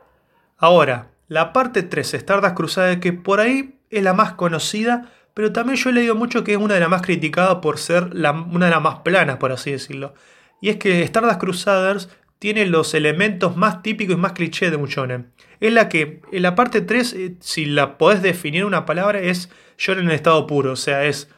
Ahora, 0.56 1.08
la 1.26 1.52
parte 1.52 1.82
3, 1.82 2.14
Stardust 2.14 2.54
Crusader, 2.54 3.00
que 3.00 3.12
por 3.12 3.40
ahí 3.40 3.74
es 3.90 4.02
la 4.04 4.14
más 4.14 4.34
conocida, 4.34 5.10
pero 5.34 5.52
también 5.52 5.76
yo 5.76 5.90
he 5.90 5.92
leído 5.92 6.14
mucho 6.14 6.44
que 6.44 6.52
es 6.52 6.58
una 6.58 6.74
de 6.74 6.80
las 6.80 6.88
más 6.88 7.02
criticadas 7.02 7.56
por 7.56 7.78
ser 7.78 8.04
una 8.04 8.66
de 8.66 8.70
las 8.70 8.82
más 8.82 9.00
planas, 9.00 9.38
por 9.38 9.50
así 9.50 9.72
decirlo. 9.72 10.14
Y 10.60 10.68
es 10.68 10.76
que 10.76 11.02
Stardust 11.02 11.40
Crusaders 11.40 12.08
tiene 12.38 12.66
los 12.66 12.94
elementos 12.94 13.56
más 13.56 13.82
típicos 13.82 14.14
y 14.14 14.18
más 14.18 14.32
clichés 14.32 14.70
de 14.70 14.76
un. 14.76 15.32
Es 15.60 15.72
la 15.72 15.88
que, 15.88 16.20
en 16.30 16.42
la 16.42 16.54
parte 16.54 16.82
3, 16.82 17.12
eh, 17.14 17.34
si 17.40 17.64
la 17.64 17.98
podés 17.98 18.22
definir 18.22 18.64
una 18.64 18.86
palabra, 18.86 19.20
es 19.20 19.50
shonen 19.76 20.04
en 20.04 20.12
estado 20.12 20.46
puro. 20.46 20.72
O 20.72 20.76
sea, 20.76 21.04
es 21.04 21.28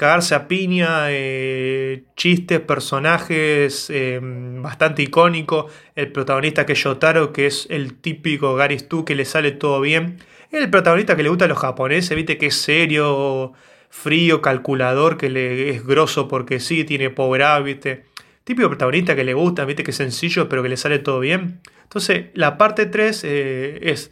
cagarse 0.00 0.34
a 0.34 0.48
piña, 0.48 1.10
eh, 1.10 2.04
chistes, 2.16 2.58
personajes, 2.60 3.90
eh, 3.90 4.18
bastante 4.22 5.02
icónico. 5.02 5.66
El 5.94 6.10
protagonista 6.10 6.64
que 6.64 6.72
es 6.72 6.82
Yotaro, 6.82 7.34
que 7.34 7.44
es 7.44 7.66
el 7.68 7.92
típico 8.00 8.54
Gary 8.54 8.78
Stu 8.78 9.04
que 9.04 9.14
le 9.14 9.26
sale 9.26 9.50
todo 9.50 9.78
bien. 9.82 10.16
El 10.52 10.70
protagonista 10.70 11.16
que 11.16 11.22
le 11.22 11.28
gusta 11.28 11.44
a 11.44 11.48
los 11.48 11.58
japoneses, 11.58 12.16
viste 12.16 12.38
que 12.38 12.46
es 12.46 12.54
serio, 12.54 13.52
frío, 13.90 14.40
calculador, 14.40 15.18
que 15.18 15.28
le 15.28 15.68
es 15.68 15.84
grosso 15.84 16.28
porque 16.28 16.60
sí, 16.60 16.84
tiene 16.84 17.10
power 17.10 17.42
up, 17.42 17.64
viste 17.64 18.04
típico 18.42 18.68
protagonista 18.68 19.14
que 19.14 19.24
le 19.24 19.34
gusta, 19.34 19.66
viste 19.66 19.84
que 19.84 19.90
es 19.90 19.98
sencillo, 19.98 20.48
pero 20.48 20.62
que 20.62 20.70
le 20.70 20.78
sale 20.78 21.00
todo 21.00 21.20
bien. 21.20 21.60
Entonces, 21.82 22.28
la 22.32 22.56
parte 22.56 22.86
3 22.86 23.22
eh, 23.24 23.78
es 23.82 24.10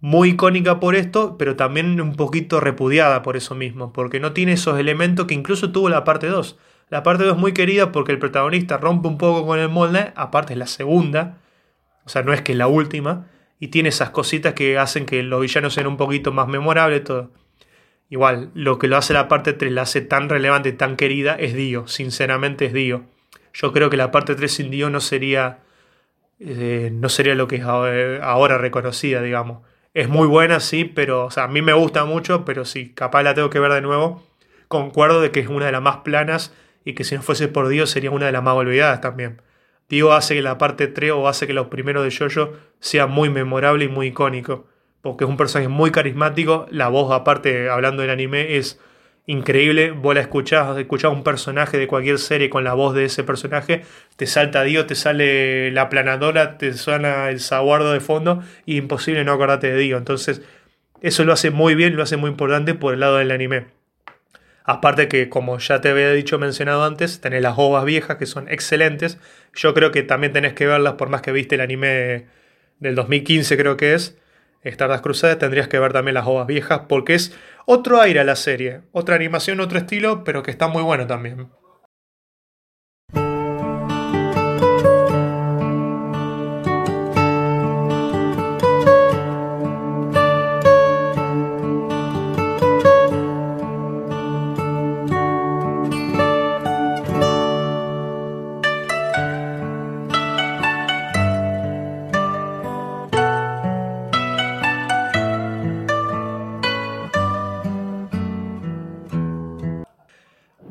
muy 0.00 0.30
icónica 0.30 0.80
por 0.80 0.94
esto, 0.94 1.36
pero 1.38 1.56
también 1.56 2.00
un 2.00 2.14
poquito 2.14 2.60
repudiada 2.60 3.22
por 3.22 3.36
eso 3.36 3.54
mismo, 3.54 3.92
porque 3.92 4.20
no 4.20 4.32
tiene 4.32 4.52
esos 4.52 4.78
elementos 4.78 5.26
que 5.26 5.34
incluso 5.34 5.72
tuvo 5.72 5.88
la 5.88 6.04
parte 6.04 6.28
2. 6.28 6.58
La 6.88 7.02
parte 7.02 7.24
2 7.24 7.34
es 7.34 7.38
muy 7.38 7.52
querida 7.52 7.92
porque 7.92 8.12
el 8.12 8.18
protagonista 8.18 8.76
rompe 8.76 9.08
un 9.08 9.18
poco 9.18 9.46
con 9.46 9.58
el 9.58 9.68
molde, 9.68 10.12
aparte 10.14 10.52
es 10.52 10.58
la 10.58 10.66
segunda, 10.66 11.38
o 12.04 12.08
sea, 12.08 12.22
no 12.22 12.32
es 12.32 12.42
que 12.42 12.52
es 12.52 12.58
la 12.58 12.68
última, 12.68 13.28
y 13.58 13.68
tiene 13.68 13.88
esas 13.88 14.10
cositas 14.10 14.54
que 14.54 14.78
hacen 14.78 15.06
que 15.06 15.22
los 15.22 15.40
villanos 15.40 15.74
sean 15.74 15.86
un 15.86 15.96
poquito 15.96 16.30
más 16.32 16.46
memorables, 16.46 17.04
todo. 17.04 17.32
Igual, 18.08 18.50
lo 18.54 18.78
que 18.78 18.86
lo 18.86 18.96
hace 18.96 19.12
la 19.14 19.26
parte 19.26 19.52
3, 19.52 19.72
la 19.72 19.82
hace 19.82 20.00
tan 20.00 20.28
relevante, 20.28 20.72
tan 20.72 20.96
querida, 20.96 21.34
es 21.34 21.54
Dio, 21.54 21.88
sinceramente 21.88 22.66
es 22.66 22.72
Dio. 22.72 23.04
Yo 23.52 23.72
creo 23.72 23.90
que 23.90 23.96
la 23.96 24.10
parte 24.12 24.34
3 24.34 24.52
sin 24.52 24.70
Dio 24.70 24.90
no 24.90 25.00
sería, 25.00 25.60
eh, 26.38 26.90
no 26.92 27.08
sería 27.08 27.34
lo 27.34 27.48
que 27.48 27.56
es 27.56 27.64
ahora 27.64 28.58
reconocida, 28.58 29.22
digamos. 29.22 29.62
Es 29.96 30.10
muy 30.10 30.28
buena, 30.28 30.60
sí, 30.60 30.84
pero 30.84 31.24
o 31.24 31.30
sea, 31.30 31.44
a 31.44 31.48
mí 31.48 31.62
me 31.62 31.72
gusta 31.72 32.04
mucho, 32.04 32.44
pero 32.44 32.66
sí, 32.66 32.90
capaz 32.90 33.22
la 33.22 33.32
tengo 33.32 33.48
que 33.48 33.60
ver 33.60 33.72
de 33.72 33.80
nuevo. 33.80 34.22
Concuerdo 34.68 35.22
de 35.22 35.30
que 35.30 35.40
es 35.40 35.48
una 35.48 35.64
de 35.64 35.72
las 35.72 35.80
más 35.80 35.96
planas 36.04 36.52
y 36.84 36.92
que 36.92 37.02
si 37.02 37.14
no 37.14 37.22
fuese 37.22 37.48
por 37.48 37.68
Dio 37.68 37.86
sería 37.86 38.10
una 38.10 38.26
de 38.26 38.32
las 38.32 38.42
más 38.42 38.56
olvidadas 38.56 39.00
también. 39.00 39.40
Dio 39.88 40.12
hace 40.12 40.34
que 40.34 40.42
la 40.42 40.58
parte 40.58 40.86
3 40.86 41.12
o 41.12 41.28
hace 41.28 41.46
que 41.46 41.54
los 41.54 41.68
primeros 41.68 42.04
de 42.04 42.14
Jojo 42.14 42.52
sea 42.78 43.06
muy 43.06 43.30
memorable 43.30 43.86
y 43.86 43.88
muy 43.88 44.08
icónico. 44.08 44.66
Porque 45.00 45.24
es 45.24 45.30
un 45.30 45.38
personaje 45.38 45.68
muy 45.68 45.90
carismático. 45.90 46.66
La 46.68 46.88
voz, 46.88 47.10
aparte, 47.10 47.70
hablando 47.70 48.02
del 48.02 48.10
anime, 48.10 48.58
es 48.58 48.78
increíble. 49.26 49.90
Vos 49.90 50.14
la 50.14 50.20
escuchás, 50.22 50.76
escuchás 50.78 51.12
un 51.12 51.24
personaje 51.24 51.78
de 51.78 51.86
cualquier 51.86 52.18
serie 52.18 52.48
con 52.48 52.64
la 52.64 52.74
voz 52.74 52.94
de 52.94 53.04
ese 53.04 53.24
personaje, 53.24 53.82
te 54.16 54.26
salta 54.26 54.62
Dio, 54.62 54.86
te 54.86 54.94
sale 54.94 55.70
la 55.72 55.88
planadora, 55.88 56.58
te 56.58 56.72
suena 56.74 57.28
el 57.28 57.40
saguardo 57.40 57.92
de 57.92 58.00
fondo 58.00 58.42
y 58.64 58.76
imposible 58.76 59.24
no 59.24 59.32
acordarte 59.32 59.72
de 59.72 59.78
Dio. 59.78 59.96
Entonces, 59.98 60.42
eso 61.02 61.24
lo 61.24 61.32
hace 61.32 61.50
muy 61.50 61.74
bien, 61.74 61.96
lo 61.96 62.02
hace 62.02 62.16
muy 62.16 62.30
importante 62.30 62.74
por 62.74 62.94
el 62.94 63.00
lado 63.00 63.16
del 63.18 63.30
anime. 63.30 63.66
Aparte 64.64 65.06
que, 65.08 65.28
como 65.28 65.58
ya 65.58 65.80
te 65.80 65.90
había 65.90 66.10
dicho, 66.12 66.38
mencionado 66.38 66.84
antes, 66.84 67.20
tenés 67.20 67.40
las 67.42 67.54
ovas 67.56 67.84
viejas 67.84 68.16
que 68.16 68.26
son 68.26 68.48
excelentes. 68.48 69.18
Yo 69.54 69.74
creo 69.74 69.92
que 69.92 70.02
también 70.02 70.32
tenés 70.32 70.54
que 70.54 70.66
verlas 70.66 70.94
por 70.94 71.08
más 71.08 71.22
que 71.22 71.30
viste 71.30 71.54
el 71.54 71.60
anime 71.60 72.26
del 72.80 72.94
2015 72.96 73.56
creo 73.56 73.76
que 73.76 73.94
es. 73.94 74.18
Stardust 74.70 75.02
Crusader 75.02 75.38
tendrías 75.38 75.68
que 75.68 75.78
ver 75.78 75.92
también 75.92 76.14
las 76.14 76.26
ovas 76.26 76.46
viejas 76.46 76.82
porque 76.88 77.14
es 77.14 77.34
otro 77.66 78.00
aire 78.00 78.20
a 78.20 78.24
la 78.24 78.36
serie, 78.36 78.82
otra 78.92 79.14
animación, 79.16 79.60
otro 79.60 79.78
estilo, 79.78 80.24
pero 80.24 80.42
que 80.42 80.50
está 80.50 80.68
muy 80.68 80.82
bueno 80.82 81.06
también. 81.06 81.48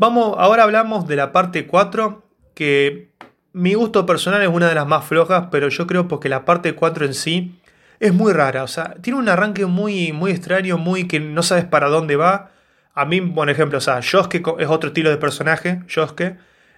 Ahora 0.05 0.63
hablamos 0.63 1.07
de 1.07 1.15
la 1.15 1.31
parte 1.31 1.65
4, 1.65 2.23
que 2.53 3.09
mi 3.53 3.73
gusto 3.73 4.05
personal 4.05 4.41
es 4.41 4.49
una 4.49 4.69
de 4.69 4.75
las 4.75 4.85
más 4.85 5.05
flojas, 5.05 5.47
pero 5.51 5.69
yo 5.69 5.87
creo 5.87 6.07
porque 6.07 6.29
la 6.29 6.45
parte 6.45 6.75
4 6.75 7.05
en 7.05 7.13
sí 7.13 7.59
es 7.99 8.13
muy 8.13 8.33
rara. 8.33 8.63
O 8.63 8.67
sea, 8.67 8.95
tiene 9.01 9.17
un 9.17 9.29
arranque 9.29 9.65
muy, 9.65 10.11
muy 10.11 10.31
extraño, 10.31 10.77
muy 10.77 11.07
que 11.07 11.19
no 11.19 11.41
sabes 11.41 11.65
para 11.65 11.87
dónde 11.87 12.15
va. 12.17 12.51
A 12.93 13.05
mí, 13.05 13.19
por 13.19 13.49
ejemplo, 13.49 13.79
o 13.79 13.81
sea, 13.81 13.95
Josuke 14.01 14.43
es 14.59 14.67
otro 14.67 14.89
estilo 14.89 15.09
de 15.09 15.17
personaje, 15.17 15.81
Josuke. 15.93 16.37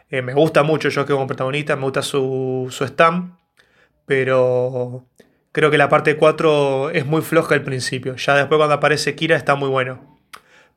Eh, 0.09 0.21
me 0.21 0.33
gusta 0.33 0.63
mucho 0.63 0.89
Josuke 0.89 1.11
como 1.11 1.27
protagonista, 1.27 1.75
me 1.75 1.83
gusta 1.83 2.01
su, 2.01 2.67
su 2.71 2.85
stamp, 2.85 3.35
pero 4.05 5.05
creo 5.51 5.69
que 5.69 5.77
la 5.77 5.89
parte 5.89 6.15
4 6.15 6.91
es 6.91 7.05
muy 7.05 7.21
floja 7.21 7.55
al 7.55 7.63
principio. 7.63 8.15
Ya 8.15 8.35
después 8.35 8.57
cuando 8.57 8.75
aparece 8.75 9.15
Kira 9.15 9.35
está 9.35 9.55
muy 9.55 9.69
bueno. 9.69 10.16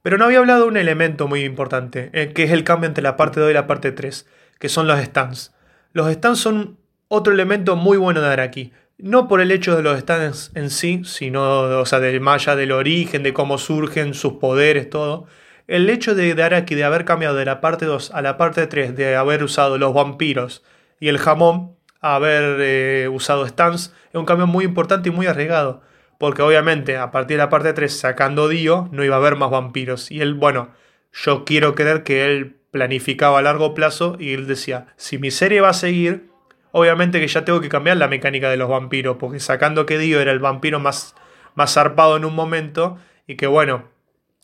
Pero 0.02 0.16
no 0.16 0.25
había 0.25 0.38
hablado 0.38 0.62
de 0.62 0.69
un 0.69 0.76
elemento 0.76 1.28
muy 1.28 1.45
importante, 1.45 2.11
eh, 2.12 2.33
que 2.33 2.45
es 2.45 2.50
el 2.52 2.64
cambio 2.64 2.88
entre 2.88 3.02
la 3.02 3.16
parte 3.16 3.40
2 3.40 3.50
y 3.50 3.54
la 3.54 3.66
parte 3.66 3.92
3, 3.92 4.26
que 4.59 4.69
son 4.69 4.87
los 4.87 4.99
stands. 5.00 5.54
Los 5.92 6.11
stands 6.12 6.40
son 6.40 6.78
otro 7.09 7.33
elemento 7.33 7.76
muy 7.76 7.99
bueno 7.99 8.21
de 8.21 8.28
Araki. 8.28 8.73
No 8.99 9.28
por 9.28 9.40
el 9.40 9.50
hecho 9.50 9.76
de 9.76 9.83
los 9.83 9.99
stands 9.99 10.52
en 10.54 10.71
sí, 10.71 11.02
sino 11.04 11.42
o 11.80 11.87
sea, 11.87 12.00
de, 12.00 12.19
más 12.21 12.42
allá 12.42 12.57
del 12.57 12.73
origen, 12.73 13.23
de 13.23 13.33
cómo 13.33 13.59
surgen, 13.59 14.14
sus 14.14 14.35
poderes, 14.35 14.88
todo. 14.88 15.26
El 15.66 15.88
hecho 15.90 16.14
de, 16.14 16.40
Araki 16.42 16.75
de 16.75 16.85
haber 16.85 17.04
cambiado 17.04 17.37
de 17.37 17.45
la 17.45 17.61
parte 17.61 17.85
2 17.85 18.12
a 18.14 18.23
la 18.23 18.37
parte 18.37 18.66
3, 18.66 18.97
de 18.97 19.16
haber 19.16 19.42
usado 19.42 19.78
los 19.78 19.95
vampiros 19.95 20.64
y 20.99 21.09
el 21.09 21.19
jamón, 21.19 21.76
a 22.02 22.14
haber 22.14 22.57
eh, 22.61 23.09
usado 23.09 23.47
stands, 23.47 23.95
es 24.09 24.14
un 24.14 24.25
cambio 24.25 24.47
muy 24.47 24.64
importante 24.64 25.11
y 25.11 25.12
muy 25.12 25.26
arriesgado 25.26 25.83
porque 26.20 26.42
obviamente 26.42 26.98
a 26.98 27.10
partir 27.10 27.38
de 27.38 27.44
la 27.44 27.48
parte 27.48 27.72
3 27.72 27.98
sacando 27.98 28.46
Dio 28.46 28.90
no 28.92 29.02
iba 29.04 29.14
a 29.16 29.18
haber 29.18 29.36
más 29.36 29.50
vampiros. 29.50 30.10
Y 30.10 30.20
él, 30.20 30.34
bueno, 30.34 30.68
yo 31.14 31.46
quiero 31.46 31.74
creer 31.74 32.02
que 32.02 32.26
él 32.26 32.56
planificaba 32.70 33.38
a 33.38 33.42
largo 33.42 33.72
plazo 33.72 34.18
y 34.20 34.34
él 34.34 34.46
decía, 34.46 34.88
si 34.98 35.16
mi 35.16 35.30
serie 35.30 35.62
va 35.62 35.70
a 35.70 35.72
seguir, 35.72 36.28
obviamente 36.72 37.20
que 37.20 37.26
ya 37.26 37.46
tengo 37.46 37.62
que 37.62 37.70
cambiar 37.70 37.96
la 37.96 38.06
mecánica 38.06 38.50
de 38.50 38.58
los 38.58 38.68
vampiros, 38.68 39.16
porque 39.16 39.40
sacando 39.40 39.86
que 39.86 39.96
Dio 39.96 40.20
era 40.20 40.30
el 40.30 40.40
vampiro 40.40 40.78
más, 40.78 41.14
más 41.54 41.72
zarpado 41.72 42.18
en 42.18 42.26
un 42.26 42.34
momento 42.34 42.98
y 43.26 43.36
que 43.36 43.46
bueno, 43.46 43.84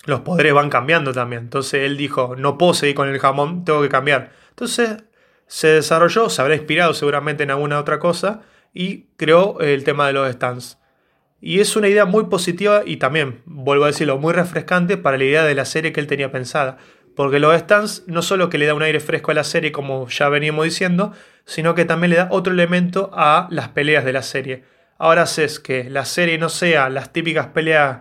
los 0.06 0.20
poderes 0.20 0.54
van 0.54 0.70
cambiando 0.70 1.12
también. 1.12 1.42
Entonces 1.42 1.82
él 1.82 1.98
dijo, 1.98 2.36
no 2.38 2.56
puedo 2.56 2.72
seguir 2.72 2.94
con 2.94 3.10
el 3.10 3.18
jamón, 3.18 3.66
tengo 3.66 3.82
que 3.82 3.90
cambiar. 3.90 4.32
Entonces 4.48 5.04
se 5.46 5.68
desarrolló, 5.68 6.30
se 6.30 6.40
habrá 6.40 6.54
inspirado 6.54 6.94
seguramente 6.94 7.42
en 7.42 7.50
alguna 7.50 7.78
otra 7.78 7.98
cosa 7.98 8.40
y 8.72 9.08
creó 9.18 9.60
el 9.60 9.84
tema 9.84 10.06
de 10.06 10.14
los 10.14 10.32
stands. 10.32 10.78
Y 11.40 11.60
es 11.60 11.76
una 11.76 11.88
idea 11.88 12.06
muy 12.06 12.24
positiva 12.24 12.82
y 12.84 12.96
también, 12.96 13.42
vuelvo 13.44 13.84
a 13.84 13.88
decirlo, 13.88 14.18
muy 14.18 14.32
refrescante 14.32 14.96
para 14.96 15.18
la 15.18 15.24
idea 15.24 15.44
de 15.44 15.54
la 15.54 15.64
serie 15.64 15.92
que 15.92 16.00
él 16.00 16.06
tenía 16.06 16.32
pensada. 16.32 16.78
Porque 17.14 17.38
los 17.38 17.58
stands 17.58 18.04
no 18.06 18.22
solo 18.22 18.48
que 18.48 18.58
le 18.58 18.66
da 18.66 18.74
un 18.74 18.82
aire 18.82 19.00
fresco 19.00 19.30
a 19.30 19.34
la 19.34 19.44
serie, 19.44 19.72
como 19.72 20.08
ya 20.08 20.28
veníamos 20.28 20.64
diciendo, 20.64 21.12
sino 21.44 21.74
que 21.74 21.84
también 21.84 22.10
le 22.10 22.16
da 22.16 22.28
otro 22.30 22.52
elemento 22.52 23.10
a 23.14 23.48
las 23.50 23.68
peleas 23.68 24.04
de 24.04 24.12
la 24.12 24.22
serie. 24.22 24.64
Ahora 24.98 25.22
haces 25.22 25.60
que 25.60 25.88
la 25.90 26.04
serie 26.04 26.38
no 26.38 26.48
sea 26.48 26.88
las 26.88 27.12
típicas 27.12 27.48
peleas 27.48 28.00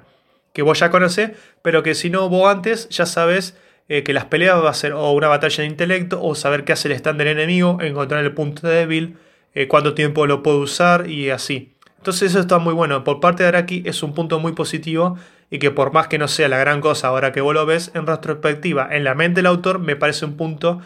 que 0.54 0.62
vos 0.62 0.80
ya 0.80 0.90
conocés, 0.90 1.32
pero 1.62 1.84
que 1.84 1.96
si 1.96 2.10
no 2.10 2.30
vos 2.30 2.50
antes 2.50 2.88
ya 2.90 3.06
sabes 3.06 3.58
eh, 3.90 4.04
que 4.04 4.14
las 4.14 4.26
peleas 4.26 4.64
va 4.64 4.70
a 4.70 4.74
ser 4.74 4.94
o 4.94 5.12
una 5.12 5.28
batalla 5.28 5.64
de 5.64 5.70
intelecto 5.70 6.24
o 6.24 6.34
saber 6.34 6.64
qué 6.64 6.74
hace 6.74 6.88
el 6.88 6.94
stand 6.94 7.20
del 7.20 7.28
enemigo, 7.28 7.78
encontrar 7.82 8.24
el 8.24 8.34
punto 8.34 8.68
débil, 8.68 9.18
eh, 9.54 9.68
cuánto 9.68 9.94
tiempo 9.94 10.26
lo 10.26 10.42
puede 10.42 10.58
usar 10.58 11.10
y 11.10 11.30
así. 11.30 11.75
Entonces 12.06 12.30
eso 12.30 12.42
está 12.42 12.60
muy 12.60 12.76
bueno. 12.76 13.04
Por 13.04 13.20
parte 13.20 13.42
de 13.42 13.50
Araki 13.50 13.82
es 13.84 14.04
un 14.04 14.14
punto 14.14 14.40
muy 14.40 14.52
positivo 14.52 15.18
y 15.50 15.58
que 15.58 15.72
por 15.72 15.92
más 15.92 16.08
que 16.08 16.20
no 16.20 16.28
sea 16.28 16.48
la 16.48 16.60
gran 16.60 16.80
cosa 16.80 17.08
ahora 17.08 17.32
que 17.32 17.42
vos 17.42 17.56
lo 17.56 17.66
ves 17.66 17.90
en 17.96 18.06
retrospectiva, 18.06 18.88
en 18.92 19.04
la 19.04 19.16
mente 19.16 19.40
del 19.40 19.48
autor 19.48 19.80
me 19.80 19.96
parece 19.96 20.24
un 20.26 20.38
punto 20.38 20.82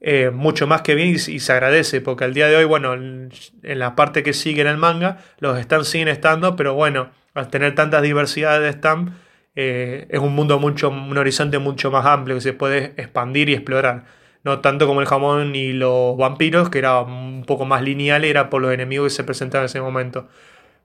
eh, 0.00 0.30
mucho 0.30 0.66
más 0.66 0.80
que 0.80 0.94
bien 0.94 1.10
y, 1.10 1.18
se 1.18 1.52
agradece, 1.52 2.00
porque 2.00 2.24
al 2.24 2.32
día 2.32 2.48
de 2.48 2.56
hoy, 2.56 2.64
bueno, 2.64 2.94
en, 2.94 3.30
la 3.62 3.94
parte 3.94 4.22
que 4.22 4.32
sigue 4.32 4.62
en 4.62 4.68
el 4.68 4.78
manga, 4.78 5.18
los 5.38 5.60
stands 5.60 5.86
siguen 5.86 6.08
estando, 6.08 6.56
pero 6.56 6.72
bueno, 6.72 7.10
al 7.34 7.48
tener 7.48 7.74
tantas 7.74 8.00
diversidades 8.00 8.62
de 8.62 8.78
stands, 8.78 9.12
eh, 9.56 10.06
es 10.08 10.20
un 10.20 10.34
mundo 10.34 10.58
mucho, 10.58 10.88
un 10.88 11.18
horizonte 11.18 11.58
mucho 11.58 11.90
más 11.90 12.06
amplio 12.06 12.36
que 12.36 12.40
se 12.40 12.54
puede 12.54 12.94
expandir 12.96 13.50
y 13.50 13.52
explorar. 13.52 14.04
No 14.44 14.60
tanto 14.60 14.86
como 14.86 15.02
el 15.02 15.06
jamón 15.06 15.54
y 15.54 15.74
los 15.74 16.16
vampiros, 16.16 16.70
que 16.70 16.78
era 16.78 17.00
un 17.00 17.44
poco 17.46 17.66
más 17.66 17.82
lineal, 17.82 18.24
era 18.24 18.48
por 18.48 18.62
los 18.62 18.72
enemigos 18.72 19.12
que 19.12 19.16
se 19.16 19.24
presentaban 19.24 19.64
en 19.64 19.66
ese 19.66 19.80
momento. 19.82 20.28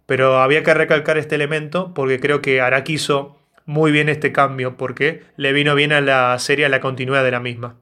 Pero 0.09 0.39
había 0.41 0.63
que 0.63 0.73
recalcar 0.73 1.19
este 1.19 1.35
elemento 1.35 1.93
porque 1.93 2.19
creo 2.19 2.41
que 2.41 2.61
Araki 2.61 2.93
hizo 2.93 3.37
muy 3.65 3.91
bien 3.91 4.09
este 4.09 4.31
cambio 4.31 4.75
porque 4.75 5.21
le 5.37 5.53
vino 5.53 5.75
bien 5.75 5.93
a 5.93 6.01
la 6.01 6.39
serie 6.39 6.65
a 6.65 6.69
la 6.69 6.79
continuidad 6.79 7.23
de 7.23 7.29
la 7.29 7.39
misma. 7.39 7.75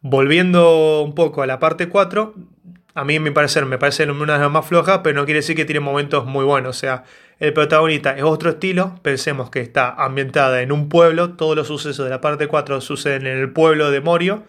Volviendo 0.00 1.02
un 1.02 1.14
poco 1.14 1.42
a 1.42 1.46
la 1.46 1.58
parte 1.58 1.90
4, 1.90 2.34
a 2.94 3.04
mí, 3.04 3.18
mi 3.18 3.30
parecer, 3.30 3.66
me 3.66 3.76
parece 3.76 4.10
una 4.10 4.32
de 4.32 4.38
las 4.38 4.50
más 4.50 4.64
flojas, 4.64 5.00
pero 5.04 5.20
no 5.20 5.26
quiere 5.26 5.40
decir 5.40 5.54
que 5.54 5.66
tiene 5.66 5.80
momentos 5.80 6.24
muy 6.24 6.46
buenos. 6.46 6.74
O 6.74 6.80
sea, 6.80 7.04
el 7.38 7.52
protagonista 7.52 8.16
es 8.16 8.22
otro 8.22 8.48
estilo. 8.48 8.98
Pensemos 9.02 9.50
que 9.50 9.60
está 9.60 9.90
ambientada 9.90 10.62
en 10.62 10.72
un 10.72 10.88
pueblo. 10.88 11.34
Todos 11.34 11.54
los 11.54 11.66
sucesos 11.66 12.06
de 12.06 12.10
la 12.10 12.22
parte 12.22 12.46
4 12.46 12.80
suceden 12.80 13.26
en 13.26 13.36
el 13.36 13.52
pueblo 13.52 13.90
de 13.90 14.00
Morio. 14.00 14.44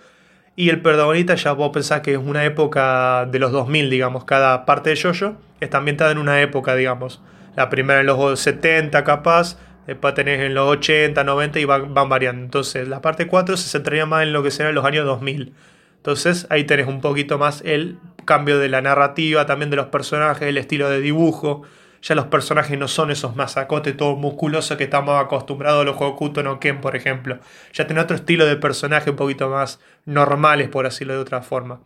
Y 0.60 0.70
el 0.70 0.82
protagonista 0.82 1.36
ya 1.36 1.54
vos 1.54 1.72
pensás 1.72 2.02
que 2.02 2.12
es 2.12 2.18
una 2.18 2.44
época 2.44 3.26
de 3.32 3.40
los 3.40 3.54
2000, 3.54 3.90
digamos. 3.90 4.26
Cada 4.26 4.66
parte 4.66 4.90
de 4.90 5.02
Jojo 5.02 5.38
está 5.62 5.78
ambientada 5.78 6.12
en 6.12 6.18
una 6.18 6.42
época, 6.42 6.76
digamos. 6.76 7.22
La 7.56 7.70
primera 7.70 8.02
en 8.02 8.08
los 8.08 8.38
70 8.38 9.06
capaz. 9.06 9.58
Después 9.88 10.14
tenés 10.16 10.42
en 10.42 10.54
los 10.54 10.68
80, 10.68 11.24
90 11.24 11.62
y 11.62 11.64
van, 11.64 11.94
van 11.94 12.10
variando. 12.10 12.44
Entonces, 12.44 12.90
la 12.90 13.02
parte 13.02 13.26
4 13.26 13.56
se 13.56 13.70
centraría 13.70 14.06
más 14.06 14.24
en 14.24 14.34
lo 14.34 14.44
que 14.44 14.52
será 14.52 14.74
los 14.74 14.84
años 14.84 15.06
2000. 15.06 15.54
Entonces, 15.96 16.46
ahí 16.50 16.66
tenés 16.66 16.88
un 16.88 17.00
poquito 17.00 17.38
más 17.38 17.62
el 17.64 17.98
cambio 18.26 18.60
de 18.60 18.68
la 18.68 18.82
narrativa, 18.82 19.46
también 19.46 19.70
de 19.70 19.78
los 19.78 19.86
personajes, 19.86 20.46
el 20.46 20.58
estilo 20.58 20.90
de 20.90 21.00
dibujo. 21.00 21.62
Ya 22.02 22.16
los 22.16 22.26
personajes 22.28 22.78
no 22.78 22.88
son 22.88 23.12
esos 23.12 23.36
masacotes 23.36 23.96
todo 23.98 24.16
musculosos 24.16 24.78
que 24.78 24.86
estamos 24.86 25.20
acostumbrados 25.20 25.82
a 25.82 25.86
los 25.86 26.00
Hokuto 26.00 26.44
no 26.44 26.60
Ken, 26.60 26.80
por 26.82 26.96
ejemplo. 26.96 27.40
Ya 27.74 27.88
tiene 27.88 28.02
otro 28.02 28.16
estilo 28.16 28.46
de 28.46 28.56
personaje 28.56 29.10
un 29.10 29.16
poquito 29.16 29.50
más 29.50 29.80
normales, 30.06 30.70
por 30.70 30.86
decirlo 30.86 31.14
de 31.14 31.20
otra 31.20 31.42
forma. 31.42 31.82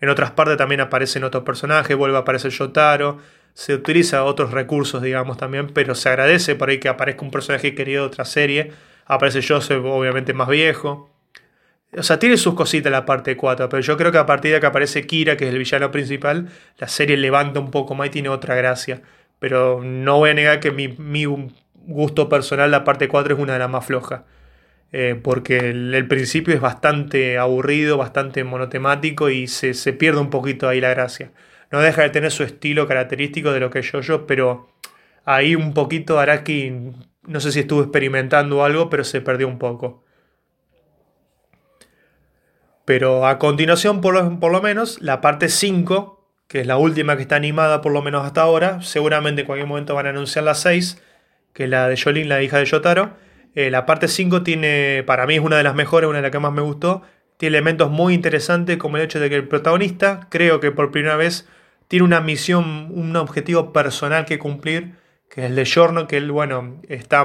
En 0.00 0.08
otras 0.08 0.32
partes 0.32 0.56
también 0.56 0.80
aparecen 0.80 1.24
otros 1.24 1.44
personajes, 1.44 1.96
vuelve 1.96 2.16
a 2.16 2.20
aparecer 2.20 2.50
Yotaro. 2.50 3.18
Se 3.54 3.74
utiliza 3.74 4.24
otros 4.24 4.50
recursos, 4.50 5.00
digamos, 5.00 5.38
también, 5.38 5.68
pero 5.68 5.94
se 5.94 6.10
agradece 6.10 6.54
por 6.54 6.68
ahí 6.68 6.78
que 6.78 6.90
aparezca 6.90 7.24
un 7.24 7.30
personaje 7.30 7.74
querido 7.74 8.02
de 8.02 8.08
otra 8.08 8.26
serie. 8.26 8.72
Aparece 9.06 9.40
Joseph, 9.46 9.82
obviamente 9.84 10.34
más 10.34 10.48
viejo. 10.48 11.10
O 11.96 12.02
sea, 12.02 12.18
tiene 12.18 12.36
sus 12.36 12.54
cositas 12.54 12.92
la 12.92 13.06
parte 13.06 13.36
4, 13.36 13.70
pero 13.70 13.80
yo 13.80 13.96
creo 13.96 14.12
que 14.12 14.18
a 14.18 14.26
partir 14.26 14.52
de 14.52 14.60
que 14.60 14.66
aparece 14.66 15.06
Kira, 15.06 15.36
que 15.36 15.46
es 15.46 15.52
el 15.52 15.58
villano 15.58 15.90
principal, 15.90 16.48
la 16.76 16.88
serie 16.88 17.16
levanta 17.16 17.58
un 17.60 17.70
poco 17.70 17.94
más 17.94 18.08
y 18.08 18.10
tiene 18.10 18.28
otra 18.28 18.54
gracia. 18.54 19.00
Pero 19.38 19.82
no 19.82 20.18
voy 20.18 20.30
a 20.30 20.34
negar 20.34 20.60
que 20.60 20.70
mi, 20.70 21.24
gusto 21.74 22.28
personal, 22.28 22.70
la 22.70 22.84
parte 22.84 23.08
4 23.08 23.34
es 23.34 23.40
una 23.40 23.54
de 23.54 23.58
las 23.58 23.70
más 23.70 23.84
flojas. 23.84 24.22
Eh, 24.92 25.18
porque 25.22 25.58
el, 25.58 26.06
principio 26.08 26.54
es 26.54 26.60
bastante 26.60 27.38
aburrido, 27.38 27.98
bastante 27.98 28.44
monotemático 28.44 29.30
y 29.30 29.46
se, 29.48 29.74
se, 29.74 29.92
pierde 29.92 30.20
un 30.20 30.30
poquito 30.30 30.68
ahí 30.68 30.80
la 30.80 30.90
gracia. 30.90 31.32
No 31.70 31.80
deja 31.80 32.02
de 32.02 32.10
tener 32.10 32.30
su 32.30 32.44
estilo 32.44 32.86
característico 32.86 33.52
de 33.52 33.60
lo 33.60 33.70
que 33.70 33.80
es 33.80 33.90
yo, 33.90 34.26
pero 34.26 34.68
ahí 35.24 35.54
un 35.54 35.74
poquito 35.74 36.18
Araki, 36.18 36.72
no 37.26 37.40
sé 37.40 37.52
si 37.52 37.60
estuvo 37.60 37.82
experimentando 37.82 38.64
algo, 38.64 38.88
pero 38.88 39.04
se 39.04 39.20
perdió 39.20 39.48
un 39.48 39.58
poco. 39.58 40.04
Pero 42.86 43.26
a 43.26 43.38
continuación, 43.38 44.00
por 44.00 44.14
lo, 44.14 44.38
por 44.40 44.52
lo 44.52 44.62
menos, 44.62 45.02
la 45.02 45.20
parte 45.20 45.48
5, 45.48 46.15
que 46.48 46.60
es 46.60 46.66
la 46.66 46.76
última 46.76 47.16
que 47.16 47.22
está 47.22 47.36
animada 47.36 47.80
por 47.80 47.92
lo 47.92 48.02
menos 48.02 48.24
hasta 48.24 48.42
ahora, 48.42 48.82
seguramente 48.82 49.42
en 49.42 49.46
cualquier 49.46 49.68
momento 49.68 49.94
van 49.94 50.06
a 50.06 50.10
anunciar 50.10 50.44
la 50.44 50.54
6, 50.54 51.02
que 51.52 51.64
es 51.64 51.70
la 51.70 51.88
de 51.88 51.96
Jolin, 51.96 52.28
la 52.28 52.42
hija 52.42 52.58
de 52.58 52.66
Yotaro. 52.66 53.16
Eh, 53.54 53.70
la 53.70 53.86
parte 53.86 54.08
5 54.08 54.42
tiene, 54.42 55.02
para 55.06 55.26
mí 55.26 55.34
es 55.34 55.40
una 55.40 55.56
de 55.56 55.62
las 55.62 55.74
mejores, 55.74 56.08
una 56.08 56.18
de 56.18 56.22
las 56.22 56.30
que 56.30 56.38
más 56.38 56.52
me 56.52 56.62
gustó. 56.62 57.02
Tiene 57.38 57.56
elementos 57.56 57.90
muy 57.90 58.14
interesantes 58.14 58.76
como 58.76 58.96
el 58.96 59.04
hecho 59.04 59.18
de 59.20 59.28
que 59.28 59.36
el 59.36 59.48
protagonista, 59.48 60.28
creo 60.30 60.60
que 60.60 60.70
por 60.72 60.90
primera 60.90 61.16
vez, 61.16 61.48
tiene 61.88 62.04
una 62.04 62.20
misión, 62.20 62.88
un 62.92 63.16
objetivo 63.16 63.72
personal 63.72 64.24
que 64.26 64.38
cumplir, 64.38 64.94
que 65.30 65.42
es 65.42 65.50
el 65.50 65.56
de 65.56 65.64
Giorno, 65.64 66.06
que 66.06 66.18
él, 66.18 66.30
bueno, 66.30 66.80
está, 66.88 67.24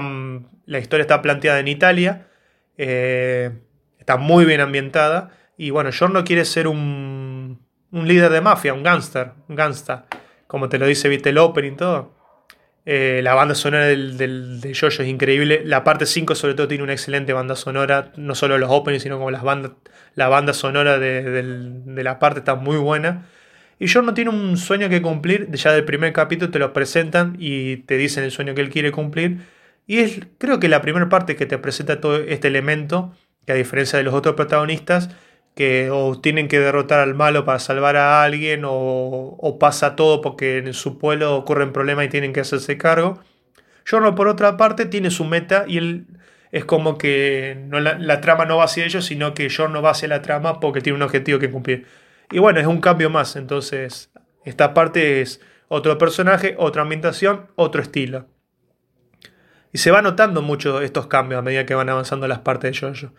la 0.66 0.80
historia 0.80 1.02
está 1.02 1.22
planteada 1.22 1.60
en 1.60 1.68
Italia, 1.68 2.28
eh, 2.78 3.52
está 4.00 4.18
muy 4.18 4.46
bien 4.46 4.62
ambientada 4.62 5.32
y 5.58 5.70
bueno, 5.70 5.92
Giorno 5.92 6.24
quiere 6.24 6.46
ser 6.46 6.68
un, 6.68 7.21
un 7.92 8.08
líder 8.08 8.32
de 8.32 8.42
mafia, 8.42 8.74
un 8.74 8.84
gángster, 8.84 9.32
un 9.48 9.56
gangsta, 9.56 10.06
como 10.48 10.70
te 10.70 10.78
lo 10.78 10.86
dice, 10.86 11.10
viste 11.10 11.30
el 11.30 11.38
opening 11.38 11.74
y 11.74 11.76
todo. 11.78 12.22
Eh, 12.84 13.22
la 13.24 13.36
banda 13.36 13.54
sonora 13.54 13.86
del, 13.86 14.18
de 14.60 14.74
Jojo 14.74 15.04
es 15.04 15.08
increíble. 15.08 15.62
La 15.66 15.84
parte 15.84 16.06
5 16.06 16.34
sobre 16.36 16.56
todo 16.56 16.68
tiene 16.68 16.84
una 16.84 16.94
excelente 16.94 17.32
banda 17.32 17.56
sonora, 17.56 18.12
no 18.16 18.34
solo 18.36 18.58
los 18.58 18.72
openings, 18.72 19.04
sino 19.04 19.18
como 19.18 19.30
las 19.32 19.44
bandas, 19.44 19.74
la 20.16 20.30
banda 20.30 20.54
sonora 20.54 20.98
de, 20.98 21.24
de, 21.32 22.04
la 22.04 22.20
parte 22.20 22.40
está 22.40 22.56
muy 22.56 22.78
buena. 22.78 23.28
Y 23.80 23.88
Giorno 23.88 24.14
tiene 24.14 24.32
un 24.32 24.58
sueño 24.58 24.90
que 24.90 25.02
cumplir, 25.02 25.50
ya 25.52 25.72
del 25.72 25.86
primer 25.86 26.14
capítulo 26.14 26.52
te 26.52 26.60
lo 26.60 26.74
presentan 26.74 27.36
y 27.40 27.78
te 27.78 27.98
dicen 27.98 28.24
el 28.24 28.32
sueño 28.32 28.54
que 28.56 28.62
él 28.62 28.70
quiere 28.70 28.92
cumplir. 28.92 29.40
Y 29.88 30.00
es 30.00 30.20
creo 30.38 30.60
que 30.60 30.70
la 30.70 30.82
primera 30.82 31.10
parte 31.10 31.36
que 31.36 31.46
te 31.46 31.58
presenta 31.58 32.00
todo 32.02 32.18
este 32.18 32.48
elemento, 32.48 33.14
que 33.46 33.54
a 33.54 33.56
diferencia 33.56 33.98
de 33.98 34.04
los 34.04 34.14
otros 34.14 34.36
protagonistas, 34.36 35.10
que 35.56 35.90
o 35.92 36.20
tienen 36.20 36.48
que 36.48 36.60
derrotar 36.60 37.00
al 37.00 37.14
malo 37.14 37.46
para 37.46 37.60
salvar 37.60 37.98
a 37.98 38.24
alguien 38.24 38.64
o, 38.66 39.58
pasa 39.60 39.96
todo 39.96 40.22
porque 40.22 40.60
en 40.60 40.74
su 40.74 40.98
pueblo 40.98 41.36
ocurren 41.36 41.74
problemas 41.74 42.06
y 42.06 42.10
tienen 42.10 42.34
que 42.34 42.40
hacerse 42.42 42.78
cargo. 42.78 43.22
Jorno 43.88 44.16
por 44.16 44.28
otra 44.28 44.58
parte 44.58 44.86
tiene 44.86 45.12
su 45.12 45.26
meta 45.26 45.66
y 45.68 45.78
él 45.78 46.06
es 46.52 46.66
como 46.66 46.98
que 46.98 47.66
la, 47.72 48.22
trama 48.22 48.46
no 48.46 48.58
va 48.58 48.66
hacia 48.66 48.86
ellos, 48.86 49.06
sino 49.06 49.34
que 49.34 49.50
Jorno 49.50 49.82
va 49.82 49.92
hacia 49.92 50.08
la 50.08 50.22
trama 50.22 50.60
porque 50.60 50.82
tiene 50.82 50.98
un 50.98 51.04
objetivo 51.04 51.40
que 51.40 51.50
cumplir. 51.50 51.86
Y 52.32 52.40
bueno, 52.40 52.60
es 52.60 52.68
un 52.68 52.82
cambio 52.82 53.10
más, 53.10 53.36
entonces 53.36 54.12
esta 54.46 54.74
parte 54.74 55.22
es 55.22 55.42
otro 55.68 55.98
personaje, 55.98 56.56
otra 56.58 56.82
ambientación, 56.82 57.48
otro 57.56 57.82
estilo. 57.82 58.28
Y 59.74 59.78
se 59.78 59.92
va 59.92 60.02
notando 60.02 60.42
mucho 60.42 60.82
estos 60.82 61.08
cambios 61.08 61.40
a 61.40 61.42
medida 61.42 61.66
que 61.66 61.76
van 61.76 61.90
avanzando 61.90 62.28
las 62.28 62.40
partes 62.40 62.80
de 62.80 62.88
Jojo. 62.88 63.14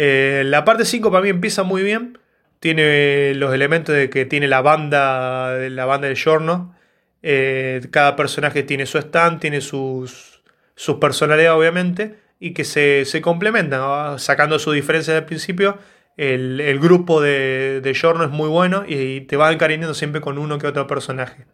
Eh, 0.00 0.44
la 0.46 0.64
parte 0.64 0.84
5 0.84 1.10
para 1.10 1.24
mí 1.24 1.28
empieza 1.28 1.64
muy 1.64 1.82
bien. 1.82 2.18
Tiene 2.60 3.34
los 3.34 3.52
elementos 3.52 3.96
de 3.96 4.08
que 4.10 4.24
tiene 4.26 4.46
la 4.46 4.62
banda, 4.62 5.56
la 5.68 5.86
banda 5.86 6.06
del 6.06 6.16
Giorno. 6.16 6.76
Eh, 7.22 7.80
cada 7.90 8.14
personaje 8.14 8.62
tiene 8.62 8.86
su 8.86 8.98
stand, 8.98 9.40
tiene 9.40 9.60
sus, 9.60 10.40
sus 10.76 10.98
personalidades 10.98 11.58
obviamente. 11.58 12.14
Y 12.38 12.52
que 12.54 12.64
se, 12.64 13.04
se 13.06 13.20
complementan, 13.20 14.20
sacando 14.20 14.60
su 14.60 14.70
diferencia 14.70 15.14
del 15.14 15.24
principio. 15.24 15.78
El, 16.16 16.78
grupo 16.78 17.20
de, 17.20 17.80
de 17.82 17.94
Giorno 17.94 18.22
es 18.22 18.30
muy 18.30 18.48
bueno 18.48 18.84
y 18.86 19.22
te 19.22 19.36
va 19.36 19.52
encariñando 19.52 19.94
siempre 19.94 20.20
con 20.20 20.38
uno 20.38 20.58
que 20.58 20.68
otro 20.68 20.86
personaje 20.86 21.46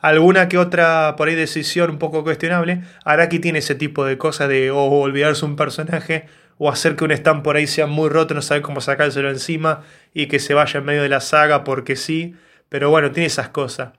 alguna 0.00 0.50
que 0.50 0.58
otra 0.58 1.14
por 1.16 1.28
ahí 1.28 1.34
decisión 1.34 1.88
un 1.88 1.98
poco 1.98 2.22
cuestionable. 2.24 2.82
Araki 3.06 3.38
tiene 3.38 3.60
ese 3.60 3.74
tipo 3.74 4.04
de 4.04 4.18
cosas 4.18 4.50
de 4.50 4.70
olvidarse 4.70 5.46
un 5.46 5.56
personaje 5.56 6.26
o 6.58 6.70
hacer 6.70 6.96
que 6.96 7.04
un 7.04 7.10
stand 7.10 7.42
por 7.42 7.56
ahí 7.56 7.66
sea 7.66 7.86
muy 7.86 8.08
roto, 8.08 8.34
no 8.34 8.42
sabe 8.42 8.62
cómo 8.62 8.80
sacárselo 8.80 9.30
encima 9.30 9.82
y 10.12 10.26
que 10.26 10.38
se 10.38 10.54
vaya 10.54 10.78
en 10.80 10.86
medio 10.86 11.02
de 11.02 11.08
la 11.08 11.20
saga 11.20 11.64
porque 11.64 11.96
sí. 11.96 12.34
Pero 12.68 12.90
bueno, 12.90 13.12
tiene 13.12 13.26
esas 13.26 13.48
cosas. 13.48 13.92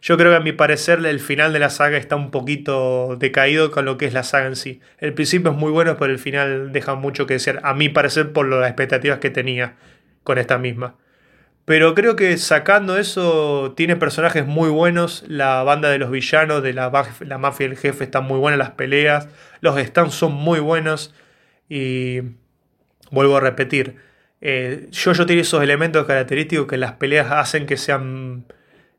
Yo 0.00 0.18
creo 0.18 0.32
que 0.32 0.36
a 0.36 0.40
mi 0.40 0.52
parecer 0.52 1.04
el 1.06 1.18
final 1.18 1.54
de 1.54 1.58
la 1.58 1.70
saga 1.70 1.96
está 1.96 2.14
un 2.14 2.30
poquito 2.30 3.16
decaído 3.18 3.70
con 3.70 3.86
lo 3.86 3.96
que 3.96 4.04
es 4.04 4.12
la 4.12 4.22
saga 4.22 4.46
en 4.46 4.56
sí. 4.56 4.80
El 4.98 5.14
principio 5.14 5.52
es 5.52 5.56
muy 5.56 5.72
bueno, 5.72 5.96
pero 5.96 6.12
el 6.12 6.18
final 6.18 6.72
deja 6.72 6.94
mucho 6.94 7.26
que 7.26 7.34
decir, 7.34 7.58
a 7.62 7.72
mi 7.72 7.88
parecer 7.88 8.32
por 8.32 8.46
las 8.46 8.68
expectativas 8.68 9.18
que 9.18 9.30
tenía 9.30 9.76
con 10.22 10.36
esta 10.36 10.58
misma. 10.58 10.96
Pero 11.64 11.94
creo 11.94 12.16
que 12.16 12.36
sacando 12.36 12.98
eso, 12.98 13.72
tiene 13.74 13.96
personajes 13.96 14.46
muy 14.46 14.68
buenos. 14.68 15.24
La 15.26 15.62
banda 15.62 15.88
de 15.88 15.98
los 15.98 16.10
villanos, 16.10 16.62
de 16.62 16.74
la, 16.74 16.92
la 17.20 17.38
mafia 17.38 17.66
del 17.68 17.78
jefe, 17.78 18.04
están 18.04 18.24
muy 18.24 18.38
buenas 18.38 18.58
las 18.58 18.72
peleas. 18.72 19.28
Los 19.60 19.80
stands 19.80 20.14
son 20.14 20.34
muy 20.34 20.60
buenos. 20.60 21.14
Y 21.68 22.20
vuelvo 23.10 23.36
a 23.36 23.40
repetir, 23.40 23.96
eh, 24.40 24.88
yo 24.90 25.26
tiene 25.26 25.42
esos 25.42 25.62
elementos 25.62 26.06
característicos 26.06 26.66
que 26.66 26.76
las 26.76 26.92
peleas 26.92 27.30
hacen 27.30 27.66
que 27.66 27.76
sean 27.76 28.44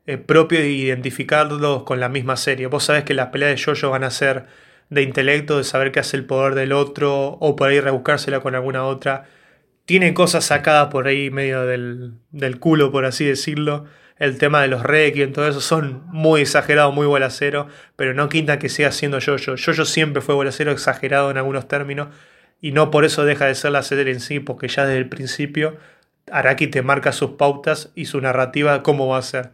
eh, 0.06 0.18
propios 0.18 0.62
e 0.62 0.68
identificarlos 0.68 1.82
con 1.84 2.00
la 2.00 2.08
misma 2.08 2.36
serie. 2.36 2.66
Vos 2.66 2.84
sabés 2.84 3.04
que 3.04 3.14
las 3.14 3.28
peleas 3.28 3.52
de 3.52 3.64
Jojo 3.64 3.90
van 3.90 4.04
a 4.04 4.10
ser 4.10 4.46
de 4.90 5.02
intelecto, 5.02 5.58
de 5.58 5.64
saber 5.64 5.92
qué 5.92 6.00
hace 6.00 6.16
el 6.16 6.24
poder 6.26 6.54
del 6.54 6.72
otro, 6.72 7.38
o 7.40 7.56
por 7.56 7.68
ahí 7.68 7.80
rebuscársela 7.80 8.40
con 8.40 8.54
alguna 8.54 8.84
otra. 8.84 9.26
Tiene 9.84 10.14
cosas 10.14 10.44
sacadas 10.44 10.88
por 10.88 11.08
ahí 11.08 11.30
medio 11.30 11.66
del, 11.66 12.14
del 12.30 12.58
culo, 12.58 12.92
por 12.92 13.04
así 13.04 13.24
decirlo. 13.24 13.86
El 14.18 14.38
tema 14.38 14.62
de 14.62 14.68
los 14.68 14.82
y 15.14 15.26
todo 15.28 15.46
eso, 15.46 15.60
son 15.60 16.04
muy 16.06 16.40
exagerados, 16.40 16.94
muy 16.94 17.06
bolacero, 17.06 17.68
pero 17.96 18.14
no 18.14 18.28
quinta 18.28 18.58
que 18.58 18.68
siga 18.68 18.90
siendo 18.92 19.18
Jojo. 19.20 19.56
Jojo 19.62 19.84
siempre 19.84 20.22
fue 20.22 20.34
bolacero, 20.34 20.72
exagerado 20.72 21.30
en 21.30 21.36
algunos 21.36 21.68
términos, 21.68 22.08
y 22.60 22.72
no 22.72 22.90
por 22.90 23.04
eso 23.04 23.24
deja 23.24 23.46
de 23.46 23.54
ser 23.54 23.72
la 23.72 23.82
serie 23.82 24.12
en 24.12 24.20
sí, 24.20 24.40
porque 24.40 24.68
ya 24.68 24.86
desde 24.86 24.98
el 24.98 25.08
principio 25.08 25.76
Araki 26.30 26.66
te 26.66 26.82
marca 26.82 27.12
sus 27.12 27.32
pautas 27.32 27.90
y 27.94 28.06
su 28.06 28.20
narrativa 28.20 28.82
cómo 28.82 29.08
va 29.08 29.18
a 29.18 29.22
ser. 29.22 29.50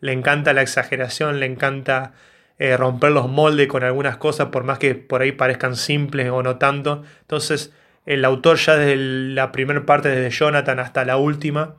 Le 0.00 0.12
encanta 0.12 0.52
la 0.52 0.62
exageración, 0.62 1.40
le 1.40 1.46
encanta 1.46 2.12
eh, 2.58 2.76
romper 2.76 3.12
los 3.12 3.28
moldes 3.28 3.68
con 3.68 3.84
algunas 3.84 4.16
cosas, 4.16 4.48
por 4.48 4.64
más 4.64 4.78
que 4.78 4.94
por 4.94 5.22
ahí 5.22 5.32
parezcan 5.32 5.76
simples 5.76 6.30
o 6.30 6.42
no 6.42 6.56
tanto. 6.56 7.04
Entonces, 7.22 7.72
el 8.06 8.24
autor 8.24 8.56
ya 8.58 8.76
desde 8.76 8.96
la 8.96 9.52
primera 9.52 9.84
parte, 9.86 10.08
desde 10.08 10.30
Jonathan 10.30 10.78
hasta 10.78 11.04
la 11.04 11.16
última, 11.16 11.76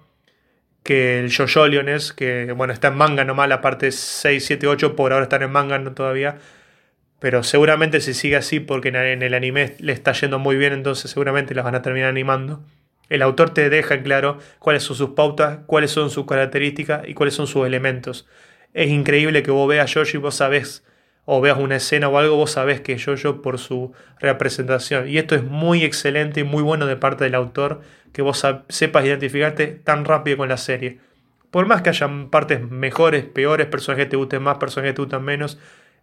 que 0.84 1.20
el 1.20 1.36
Jojolion 1.36 1.90
es, 1.90 2.14
que 2.14 2.52
bueno, 2.54 2.74
está 2.74 2.90
en 2.90 2.96
manga 2.96 3.26
nomás, 3.26 3.50
la 3.50 3.62
parte 3.62 3.92
6, 3.92 4.46
7, 4.46 4.68
8, 4.68 4.96
por 4.96 5.12
ahora 5.14 5.24
están 5.24 5.44
en 5.44 5.52
manga 5.52 5.78
no 5.80 5.94
todavía, 5.94 6.38
pero 7.20 7.44
seguramente 7.44 8.02
si 8.02 8.14
sigue 8.14 8.36
así, 8.36 8.60
porque 8.60 8.90
en 8.90 9.24
el 9.24 9.34
anime 9.34 9.76
le 9.80 9.94
está 9.94 10.12
yendo 10.12 10.40
muy 10.40 10.56
bien, 10.56 10.74
entonces 10.74 11.10
seguramente 11.10 11.56
las 11.56 11.66
van 11.66 11.76
a 11.76 11.82
terminar 11.82 12.10
animando. 12.10 12.64
El 13.10 13.22
autor 13.22 13.52
te 13.52 13.70
deja 13.70 13.96
en 13.96 14.04
claro 14.04 14.38
cuáles 14.60 14.84
son 14.84 14.96
sus 14.96 15.12
pautas, 15.12 15.60
cuáles 15.66 15.92
son 15.92 16.10
sus 16.10 16.26
características 16.26 17.08
y 17.08 17.14
cuáles 17.14 17.34
son 17.34 17.48
sus 17.48 17.66
elementos. 17.66 18.28
Es 18.74 18.90
increíble 18.90 19.44
que 19.44 19.52
vos 19.52 19.68
veas 19.68 19.92
Jojo 19.92 20.10
y 20.14 20.18
vos 20.18 20.36
sabés, 20.36 20.86
o 21.26 21.42
veas 21.42 21.58
una 21.58 21.78
escena 21.78 22.10
o 22.10 22.18
algo, 22.18 22.36
vos 22.36 22.52
sabés 22.52 22.82
que 22.82 22.94
es 22.94 23.04
Jojo 23.04 23.42
por 23.42 23.58
su 23.58 23.94
representación. 24.20 25.08
Y 25.08 25.18
esto 25.18 25.36
es 25.36 25.44
muy 25.44 25.84
excelente 25.84 26.42
y 26.42 26.44
muy 26.44 26.62
bueno 26.62 26.86
de 26.86 26.98
parte 26.98 27.24
del 27.24 27.36
autor, 27.36 27.82
que 28.14 28.22
vos 28.22 28.46
sepas 28.70 29.06
identificarte 29.06 29.68
tan 29.68 30.06
rápido 30.06 30.38
con 30.38 30.50
la 30.50 30.58
serie. 30.58 31.00
Por 31.50 31.66
más 31.66 31.82
que 31.82 31.90
hayan 31.90 32.30
partes 32.30 32.62
mejores, 32.62 33.24
peores, 33.24 33.68
personajes 33.68 34.06
que 34.06 34.12
te 34.12 34.18
gusten 34.18 34.44
más, 34.44 34.58
personajes 34.58 34.92
que 34.92 34.96
te 34.98 35.02
gustan 35.02 35.24
menos, 35.24 35.58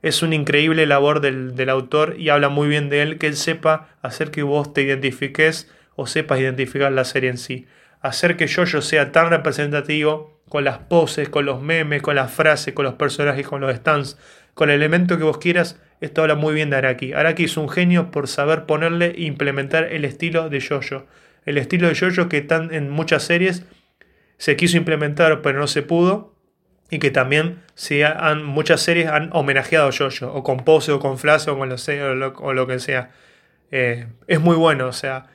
es 0.04 0.22
una 0.22 0.34
increíble 0.34 0.84
labor 0.84 1.22
del, 1.22 1.56
del 1.56 1.70
autor 1.70 2.16
y 2.18 2.28
habla 2.28 2.50
muy 2.50 2.68
bien 2.68 2.90
de 2.90 3.00
él, 3.00 3.16
que 3.16 3.26
él 3.26 3.36
sepa 3.36 3.88
hacer 4.02 4.30
que 4.30 4.42
vos 4.42 4.74
te 4.74 4.82
identifiques 4.82 5.70
o 5.96 6.06
sepas 6.06 6.40
identificar 6.40 6.92
la 6.92 7.04
serie 7.04 7.30
en 7.30 7.38
sí. 7.38 7.66
Hacer 8.02 8.36
que 8.36 8.46
Jojo 8.46 8.82
sea 8.82 9.12
tan 9.12 9.30
representativo 9.30 10.42
con 10.50 10.62
las 10.62 10.76
poses, 10.76 11.30
con 11.30 11.46
los 11.46 11.62
memes, 11.62 12.02
con 12.02 12.16
las 12.16 12.30
frases, 12.30 12.74
con 12.74 12.84
los 12.84 12.94
personajes, 12.94 13.48
con 13.48 13.62
los 13.62 13.74
stands, 13.74 14.18
con 14.52 14.68
el 14.68 14.76
elemento 14.76 15.16
que 15.16 15.24
vos 15.24 15.38
quieras, 15.38 15.80
esto 16.02 16.20
habla 16.20 16.34
muy 16.34 16.52
bien 16.52 16.68
de 16.68 16.76
Araki. 16.76 17.14
Araki 17.14 17.44
es 17.44 17.56
un 17.56 17.70
genio 17.70 18.10
por 18.10 18.28
saber 18.28 18.66
ponerle 18.66 19.14
e 19.16 19.22
implementar 19.22 19.84
el 19.84 20.04
estilo 20.04 20.50
de 20.50 20.60
Jojo. 20.60 21.06
El 21.46 21.56
estilo 21.56 21.88
de 21.88 21.94
Jojo 21.94 22.28
que 22.28 22.42
tan 22.42 22.74
en 22.74 22.90
muchas 22.90 23.22
series 23.22 23.64
se 24.36 24.54
quiso 24.56 24.76
implementar 24.76 25.40
pero 25.40 25.58
no 25.58 25.66
se 25.66 25.80
pudo 25.80 26.33
y 26.90 26.98
que 26.98 27.10
también 27.10 27.62
se 27.74 28.04
han, 28.04 28.44
muchas 28.44 28.80
series 28.80 29.08
han 29.08 29.30
homenajeado 29.32 29.88
a 29.88 29.92
Jojo 29.92 30.32
o 30.32 30.42
con 30.42 30.58
pose 30.58 30.92
o 30.92 31.00
con 31.00 31.18
frase 31.18 31.50
o 31.50 31.58
con 31.58 31.68
lo, 31.68 32.32
o 32.36 32.52
lo, 32.52 32.66
que 32.66 32.78
sea. 32.78 33.10
Eh, 33.70 34.06
es 34.26 34.40
muy 34.40 34.56
bueno, 34.56 34.88
o 34.88 34.92
sea, 34.92 35.26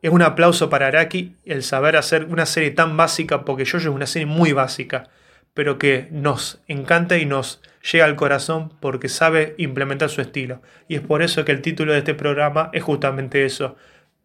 es 0.00 0.10
un 0.10 0.22
aplauso 0.22 0.70
para 0.70 0.86
Araki 0.86 1.36
el 1.44 1.62
saber 1.62 1.96
hacer 1.96 2.24
una 2.26 2.46
serie 2.46 2.70
tan 2.70 2.96
básica, 2.96 3.44
porque 3.44 3.64
Jojo 3.64 3.78
es 3.78 3.86
una 3.86 4.06
serie 4.06 4.26
muy 4.26 4.52
básica, 4.52 5.10
pero 5.54 5.78
que 5.78 6.08
nos 6.10 6.62
encanta 6.66 7.18
y 7.18 7.26
nos 7.26 7.60
llega 7.90 8.04
al 8.04 8.16
corazón 8.16 8.72
porque 8.80 9.08
sabe 9.08 9.54
implementar 9.58 10.08
su 10.08 10.20
estilo. 10.20 10.62
Y 10.88 10.94
es 10.94 11.02
por 11.02 11.22
eso 11.22 11.44
que 11.44 11.52
el 11.52 11.62
título 11.62 11.92
de 11.92 11.98
este 11.98 12.14
programa 12.14 12.70
es 12.72 12.82
justamente 12.82 13.44
eso. 13.44 13.76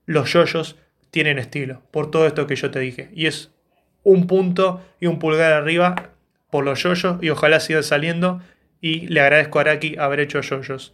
Los 0.05 0.31
yoyos 0.31 0.77
tienen 1.11 1.39
estilo, 1.39 1.81
por 1.91 2.11
todo 2.11 2.27
esto 2.27 2.47
que 2.47 2.55
yo 2.55 2.71
te 2.71 2.79
dije. 2.79 3.09
Y 3.13 3.25
es 3.25 3.51
un 4.03 4.27
punto 4.27 4.85
y 4.99 5.07
un 5.07 5.19
pulgar 5.19 5.51
arriba 5.51 6.11
por 6.49 6.65
los 6.65 6.81
yoyos 6.83 7.17
y 7.21 7.29
ojalá 7.29 7.59
siga 7.59 7.83
saliendo. 7.83 8.41
Y 8.79 9.07
le 9.07 9.21
agradezco 9.21 9.59
a 9.59 9.61
Araki 9.61 9.97
haber 9.97 10.19
hecho 10.19 10.41
yoyos. 10.41 10.93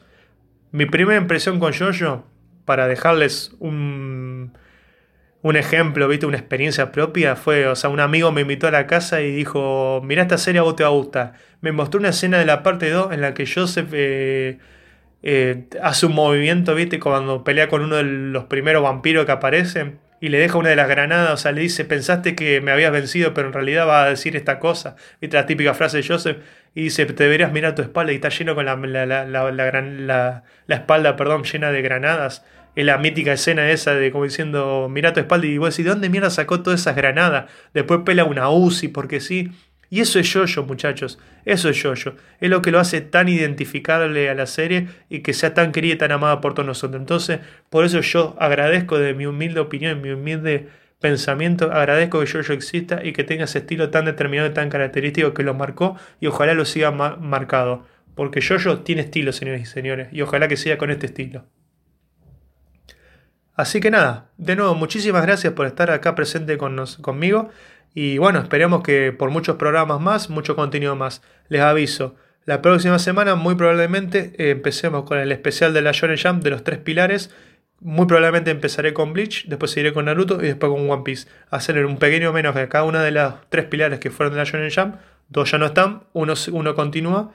Mi 0.72 0.86
primera 0.86 1.20
impresión 1.20 1.60
con 1.60 1.74
yoyo, 1.74 2.24
para 2.66 2.88
dejarles 2.88 3.54
un, 3.60 4.54
un 5.44 5.56
ejemplo, 5.58 6.08
viste, 6.08 6.26
una 6.26 6.38
experiencia 6.38 6.92
propia 6.92 7.36
fue, 7.36 7.68
o 7.68 7.76
sea, 7.76 7.89
un 7.89 8.00
amigo 8.00 8.32
me 8.32 8.42
invitó 8.42 8.68
a 8.68 8.72
la 8.72 8.88
casa 8.88 9.22
y 9.22 9.32
dijo, 9.32 10.02
mira 10.04 10.24
esta 10.24 10.38
serie 10.38 10.60
a 10.60 10.63
vos 10.63 10.76
te 10.76 10.84
va 10.84 10.89
a. 10.89 11.34
Me 11.62 11.72
mostró 11.74 12.00
una 12.00 12.10
escena 12.10 12.39
de 12.39 12.46
la 12.46 12.63
parte 12.63 12.89
2 12.89 13.12
en 13.12 13.22
la 13.22 13.34
que 13.34 13.46
Joseph 13.46 13.89
eh, 13.92 14.60
eh, 15.22 15.66
hace 15.82 16.06
un 16.06 16.13
movimiento, 16.13 16.74
viste, 16.76 17.00
cuando 17.00 17.44
pelea 17.44 17.68
con 17.68 17.82
uno 17.82 17.98
de 17.98 18.04
los 18.04 18.46
primeros 18.46 18.84
vampiros 18.84 19.26
que 19.26 19.32
aparecen 19.34 20.00
y 20.24 20.30
le 20.30 20.40
deja 20.40 20.58
una 20.58 20.70
de 20.70 20.78
las 20.78 20.88
granadas, 20.88 21.34
o 21.34 21.36
sea, 21.36 21.52
le 21.52 21.60
dice, 21.60 21.84
pensaste 21.84 22.34
que 22.34 22.62
me 22.62 22.72
habías 22.72 22.94
vencido, 22.94 23.34
pero 23.34 23.48
en 23.48 23.54
realidad 23.54 23.86
va 23.86 24.06
a 24.06 24.10
decir 24.10 24.38
esta 24.38 24.58
cosa, 24.58 24.96
viste, 25.20 25.36
la 25.36 25.46
típica 25.46 25.74
frase 25.74 25.98
de 25.98 26.08
Joseph, 26.08 26.38
y 26.74 26.84
dice, 26.84 27.06
te 27.08 27.26
deberías 27.26 27.52
mirar 27.52 27.76
tu 27.76 27.82
espalda 27.82 28.14
y 28.14 28.16
está 28.16 28.30
lleno 28.30 28.56
con 28.56 28.66
la, 28.66 28.78
la, 28.78 29.06
la, 29.26 29.52
la, 29.52 30.76
espalda, 30.76 31.18
perdón, 31.18 31.44
llena 31.44 31.74
de 31.74 31.82
granadas 31.82 32.46
es 32.74 32.86
la 32.86 32.98
mítica 33.00 33.34
escena 33.34 33.70
esa 33.70 33.96
de 33.96 34.14
como 34.14 34.24
diciendo, 34.24 34.88
mira 34.90 35.12
tu 35.12 35.20
espalda 35.20 35.46
y 35.46 35.58
vos 35.58 35.72
decís, 35.72 35.84
¿de 35.84 35.92
dónde 35.92 36.08
mierda 36.08 36.30
sacó 36.30 36.62
todas 36.62 36.80
esas 36.80 36.96
granadas? 36.96 37.52
Después 37.74 38.00
pela 38.06 38.24
una 38.24 38.50
UCI 38.50 38.88
porque 38.88 39.20
sí. 39.20 39.52
Y 39.93 40.01
eso 40.01 40.17
es 40.17 40.34
yo 40.34 40.63
muchachos. 40.63 41.19
Eso 41.45 41.69
es 41.69 41.84
yo 41.84 41.93
Es 41.93 42.49
lo 42.49 42.63
que 42.63 42.71
lo 42.71 42.79
hace 42.79 43.01
tan 43.01 43.29
identificable 43.29 44.27
a 44.27 44.34
la 44.34 44.47
serie 44.47 44.88
y 45.08 45.19
que 45.19 45.34
sea 45.34 45.53
tan 45.53 45.71
querida 45.71 45.93
y 45.93 45.97
tan 45.99 46.12
amada 46.12 46.41
por 46.41 46.56
todos 46.56 46.65
nosotros. 46.65 46.99
Entonces, 46.99 47.41
por 47.69 47.86
eso 47.86 48.01
yo 48.01 48.36
agradezco 48.39 48.97
de 48.97 49.13
mi 49.13 49.27
humilde 49.27 49.60
opinión, 49.60 50.01
mi 50.01 50.10
humilde 50.10 50.67
pensamiento, 50.99 51.71
agradezco 51.71 52.19
que 52.19 52.25
Jojo 52.25 52.53
exista 52.53 53.06
y 53.06 53.13
que 53.13 53.23
tenga 53.23 53.43
ese 53.43 53.60
estilo 53.60 53.91
tan 53.91 54.06
determinado 54.06 54.49
y 54.49 54.53
tan 54.56 54.71
característico 54.71 55.36
que 55.36 55.43
lo 55.43 55.53
marcó 55.53 55.95
y 56.19 56.25
ojalá 56.25 56.56
lo 56.56 56.65
siga 56.65 56.89
marcado. 56.89 57.86
Porque 58.15 58.41
Jojo 58.41 58.79
tiene 58.79 59.03
estilo, 59.03 59.32
señores 59.32 59.62
y 59.62 59.65
señores, 59.67 60.08
y 60.12 60.23
ojalá 60.23 60.47
que 60.47 60.58
siga 60.58 60.79
con 60.79 60.89
este 60.89 61.06
estilo. 61.06 61.45
Así 63.56 63.79
que 63.79 63.91
nada, 63.91 64.32
de 64.38 64.56
nuevo, 64.56 64.73
muchísimas 64.73 65.21
gracias 65.21 65.53
por 65.53 65.67
estar 65.67 65.91
acá 65.91 66.15
presente 66.15 66.58
con 66.58 66.84
conmigo. 67.01 67.51
Y 67.93 68.17
bueno, 68.17 68.39
esperemos 68.39 68.84
que 68.84 69.12
por 69.12 69.29
muchos 69.29 69.58
programas 69.58 69.99
más, 69.99 70.29
mucho 70.29 70.56
contenido 70.56 70.95
más. 70.95 71.21
Les 71.47 71.62
aviso, 71.62 72.15
la 72.45 72.62
próxima 72.62 72.99
semana 72.99 73.36
muy 73.36 73.56
probablemente 73.56 74.34
eh, 74.38 74.49
empecemos 74.49 75.03
con 75.03 75.17
el 75.17 75.32
especial 75.32 75.73
de 75.73 75.82
la 75.82 75.93
Shonen 75.93 76.17
Jump 76.21 76.43
de 76.43 76.49
los 76.49 76.63
tres 76.65 76.79
pilares. 76.79 77.34
Muy 77.79 78.06
probablemente 78.06 78.51
empezaré 78.51 78.93
con 78.93 79.13
Bleach, 79.13 79.45
después 79.47 79.71
seguiré 79.71 79.93
con 79.93 80.06
Naruto 80.06 80.36
y 80.41 80.47
después 80.47 80.71
con 80.71 80.89
One 80.89 81.03
Piece. 81.03 81.29
Hacer 81.51 81.86
un 81.86 81.97
pequeño 81.97 82.34
menos 82.34 82.53
de 82.56 82.67
cada 82.67 82.84
una 82.84 83.01
de 83.01 83.12
las 83.12 83.36
tres 83.49 83.65
pilares 83.65 83.99
que 83.99 84.12
fueron 84.12 84.34
de 84.34 84.39
la 84.39 84.43
Shonen 84.43 84.71
Jump. 84.71 84.95
Dos 85.29 85.51
ya 85.51 85.58
no 85.58 85.67
están, 85.67 86.03
uno, 86.12 86.34
uno 86.51 86.75
continúa. 86.75 87.32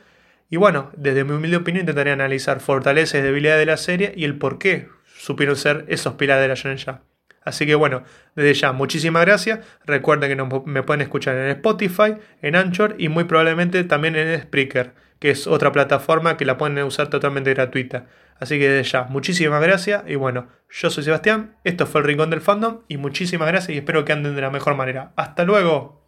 Y 0.51 0.57
bueno, 0.57 0.91
desde 0.95 1.25
mi 1.25 1.33
humilde 1.33 1.57
opinión 1.57 1.83
intentaré 1.83 2.11
analizar 2.11 2.61
fortalezas 2.61 3.21
y 3.21 3.23
debilidades 3.23 3.61
de 3.61 3.67
la 3.67 3.77
serie 3.79 4.13
y 4.15 4.25
el 4.25 4.37
por 4.37 4.59
qué 4.59 4.89
supieron 5.17 5.57
ser 5.57 5.87
esos 5.89 6.15
pilares 6.15 6.43
de 6.43 6.49
la 6.49 6.55
Shonen 6.55 6.79
Jump. 6.79 7.08
Así 7.49 7.67
que 7.67 7.75
bueno, 7.75 8.03
desde 8.37 8.55
ya, 8.55 8.73
muchísimas 8.73 9.25
gracias. 9.25 9.61
Recuerden 9.87 10.37
que 10.37 10.61
me 10.67 10.83
pueden 10.83 11.01
escuchar 11.01 11.37
en 11.37 11.49
Spotify, 11.49 12.15
en 12.43 12.57
Anchor 12.57 12.95
y 12.99 13.09
muy 13.09 13.25
probablemente 13.25 13.83
también 13.85 14.17
en 14.17 14.41
Spreaker, 14.41 14.93
que 15.19 15.31
es 15.31 15.47
otra 15.47 15.73
plataforma 15.73 16.37
que 16.37 16.45
la 16.45 16.59
pueden 16.59 16.79
usar 16.83 17.09
totalmente 17.09 17.55
gratuita. 17.55 18.07
Así 18.39 18.59
que 18.59 18.69
desde 18.69 18.91
ya, 18.91 19.05
muchísimas 19.05 19.63
gracias. 19.63 20.05
Y 20.07 20.17
bueno, 20.17 20.49
yo 20.71 20.91
soy 20.91 21.05
Sebastián, 21.05 21.57
esto 21.65 21.87
fue 21.87 22.03
el 22.03 22.07
Rincón 22.07 22.31
del 22.31 22.41
Fandom 22.41 22.81
y 22.87 22.99
muchísimas 22.99 23.49
gracias 23.49 23.75
y 23.75 23.79
espero 23.79 24.05
que 24.05 24.13
anden 24.13 24.35
de 24.35 24.43
la 24.43 24.51
mejor 24.51 24.75
manera. 24.77 25.13
Hasta 25.17 25.45
luego. 25.45 26.08